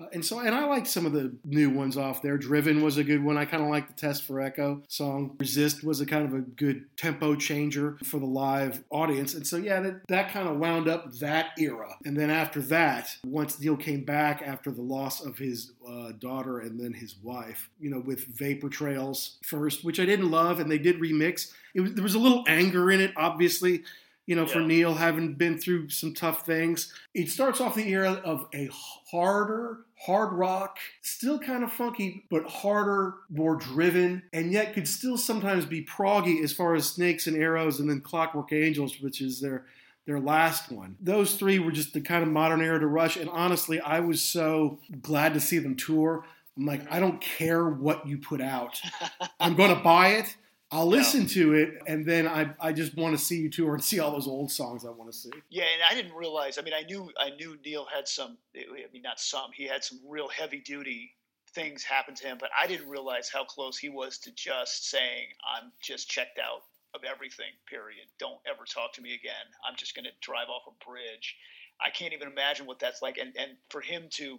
[0.00, 2.38] Uh, and so, and I like some of the new ones off there.
[2.38, 3.36] Driven was a good one.
[3.36, 5.36] I kind of like the Test for Echo song.
[5.38, 9.34] Resist was a kind of a good tempo changer for the live audience.
[9.34, 11.96] And so, yeah, that, that kind of wound up that era.
[12.04, 16.60] And then after that, once Neil came back after the loss of his uh, daughter
[16.60, 20.70] and then his wife, you know, with Vapor Trails first, which I didn't love, and
[20.70, 21.52] they did remix.
[21.74, 23.84] It was, there was a little anger in it, obviously
[24.28, 26.92] you know, for Neil having been through some tough things.
[27.14, 28.68] It starts off the era of a
[29.10, 35.16] harder, hard rock, still kind of funky, but harder, more driven, and yet could still
[35.16, 39.40] sometimes be proggy as far as Snakes and Arrows and then Clockwork Angels, which is
[39.40, 39.64] their
[40.04, 40.96] their last one.
[41.00, 44.20] Those three were just the kind of modern era to Rush, and honestly, I was
[44.20, 46.26] so glad to see them tour.
[46.54, 48.78] I'm like, I don't care what you put out.
[49.40, 50.36] I'm going to buy it.
[50.70, 51.28] I'll listen yeah.
[51.28, 54.12] to it, and then I, I just want to see you tour and see all
[54.12, 55.30] those old songs I want to see.
[55.48, 56.58] Yeah, and I didn't realize.
[56.58, 58.36] I mean, I knew I knew Neil had some.
[58.56, 59.50] I mean, not some.
[59.54, 61.14] He had some real heavy duty
[61.54, 65.28] things happen to him, but I didn't realize how close he was to just saying,
[65.42, 66.62] "I'm just checked out
[66.94, 67.52] of everything.
[67.66, 68.06] Period.
[68.18, 69.34] Don't ever talk to me again.
[69.66, 71.36] I'm just going to drive off a bridge."
[71.80, 74.38] I can't even imagine what that's like, and and for him to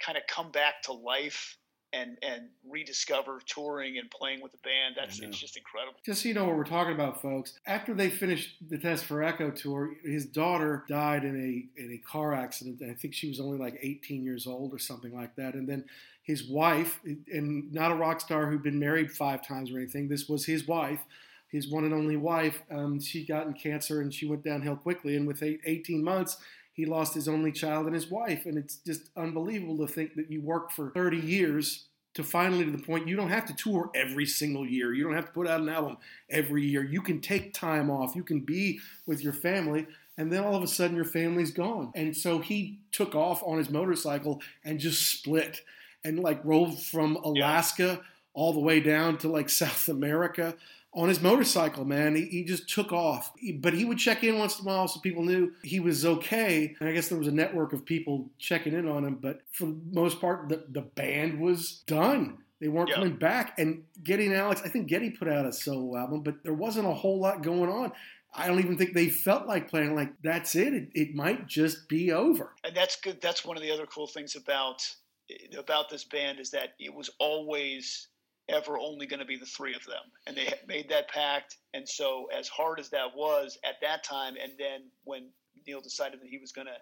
[0.00, 1.56] kind of come back to life
[1.92, 4.94] and and rediscover touring and playing with the band.
[4.96, 5.98] That's it's just incredible.
[6.04, 7.58] Just so you know what we're talking about, folks.
[7.66, 11.98] After they finished the Test for Echo tour, his daughter died in a in a
[11.98, 12.80] car accident.
[12.82, 15.54] I think she was only like 18 years old or something like that.
[15.54, 15.84] And then
[16.22, 20.08] his wife, and not a rock star who'd been married five times or anything.
[20.08, 21.00] This was his wife.
[21.48, 25.16] His one and only wife, um, she got in cancer and she went downhill quickly.
[25.16, 26.36] And with eight, 18 months,
[26.80, 28.46] he lost his only child and his wife.
[28.46, 32.70] And it's just unbelievable to think that you work for 30 years to finally to
[32.70, 34.94] the point you don't have to tour every single year.
[34.94, 35.98] You don't have to put out an album
[36.30, 36.82] every year.
[36.82, 38.16] You can take time off.
[38.16, 39.86] You can be with your family.
[40.16, 41.92] And then all of a sudden your family's gone.
[41.94, 45.60] And so he took off on his motorcycle and just split
[46.02, 47.96] and like rolled from Alaska yeah.
[48.32, 50.56] all the way down to like South America
[50.92, 52.16] on his motorcycle, man.
[52.16, 53.32] He, he just took off.
[53.38, 56.04] He, but he would check in once in a while so people knew he was
[56.04, 56.74] okay.
[56.80, 59.16] And I guess there was a network of people checking in on him.
[59.16, 62.38] But for the most part, the, the band was done.
[62.60, 63.58] They weren't coming back.
[63.58, 66.86] And Geddy and Alex, I think Geddy put out a solo album, but there wasn't
[66.86, 67.92] a whole lot going on.
[68.34, 70.74] I don't even think they felt like playing like that's it.
[70.74, 70.88] it.
[70.94, 72.52] It might just be over.
[72.62, 73.20] And that's good.
[73.20, 74.86] That's one of the other cool things about
[75.56, 78.08] about this band is that it was always
[78.50, 80.02] ever only going to be the three of them.
[80.26, 81.56] And they made that pact.
[81.74, 85.28] And so, as hard as that was at that time, and then when
[85.66, 86.76] Neil decided that he was going to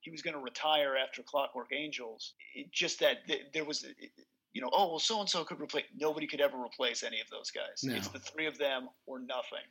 [0.00, 3.86] he was going to retire after Clockwork Angels, it, just that th- there was,
[4.52, 5.84] you know, oh well, so and so could replace.
[5.98, 7.82] Nobody could ever replace any of those guys.
[7.82, 7.94] No.
[7.94, 9.64] It's the three of them or nothing.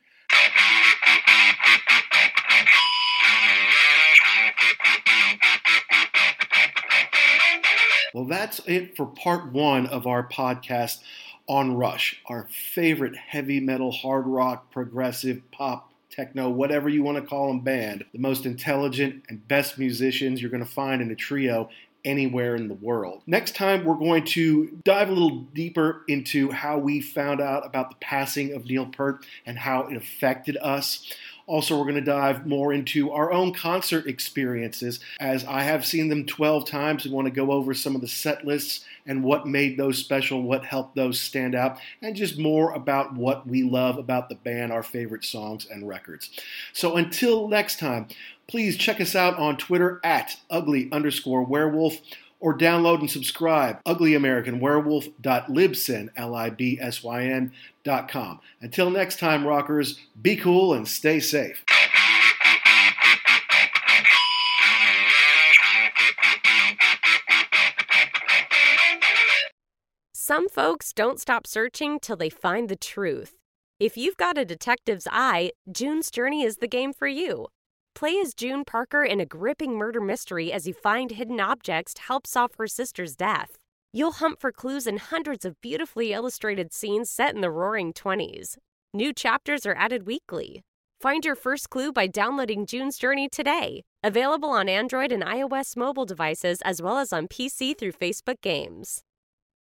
[8.12, 10.98] Well, that's it for part one of our podcast
[11.46, 17.28] on Rush, our favorite heavy metal, hard rock, progressive, pop, techno, whatever you want to
[17.28, 18.04] call them band.
[18.12, 21.68] The most intelligent and best musicians you're going to find in a trio
[22.04, 23.22] anywhere in the world.
[23.26, 27.90] Next time, we're going to dive a little deeper into how we found out about
[27.90, 31.12] the passing of Neil Peart and how it affected us.
[31.46, 36.08] Also, we're going to dive more into our own concert experiences, as I have seen
[36.08, 39.46] them 12 times and want to go over some of the set lists and what
[39.46, 43.98] made those special, what helped those stand out, and just more about what we love
[43.98, 46.30] about the band, our favorite songs and records.
[46.72, 48.08] So until next time,
[48.46, 51.98] please check us out on Twitter at ugly underscore werewolf
[52.40, 57.52] or download and subscribe uglyamericanwerewolf.libsyn, L-I-B-S-Y-N
[57.84, 58.40] dot com.
[58.60, 61.64] Until next time, rockers, be cool and stay safe.
[70.12, 73.34] Some folks don't stop searching till they find the truth.
[73.78, 77.46] If you've got a detective's eye, June's Journey is the game for you.
[77.94, 82.02] Play as June Parker in a gripping murder mystery as you find hidden objects to
[82.02, 83.56] help solve her sister's death.
[83.92, 88.56] You'll hunt for clues in hundreds of beautifully illustrated scenes set in the roaring 20s.
[88.92, 90.64] New chapters are added weekly.
[91.00, 93.84] Find your first clue by downloading June's Journey today.
[94.02, 99.02] Available on Android and iOS mobile devices as well as on PC through Facebook Games.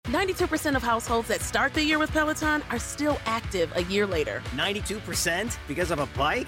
[0.07, 4.41] 92% of households that start the year with Peloton are still active a year later.
[4.55, 6.47] 92% because of a bike?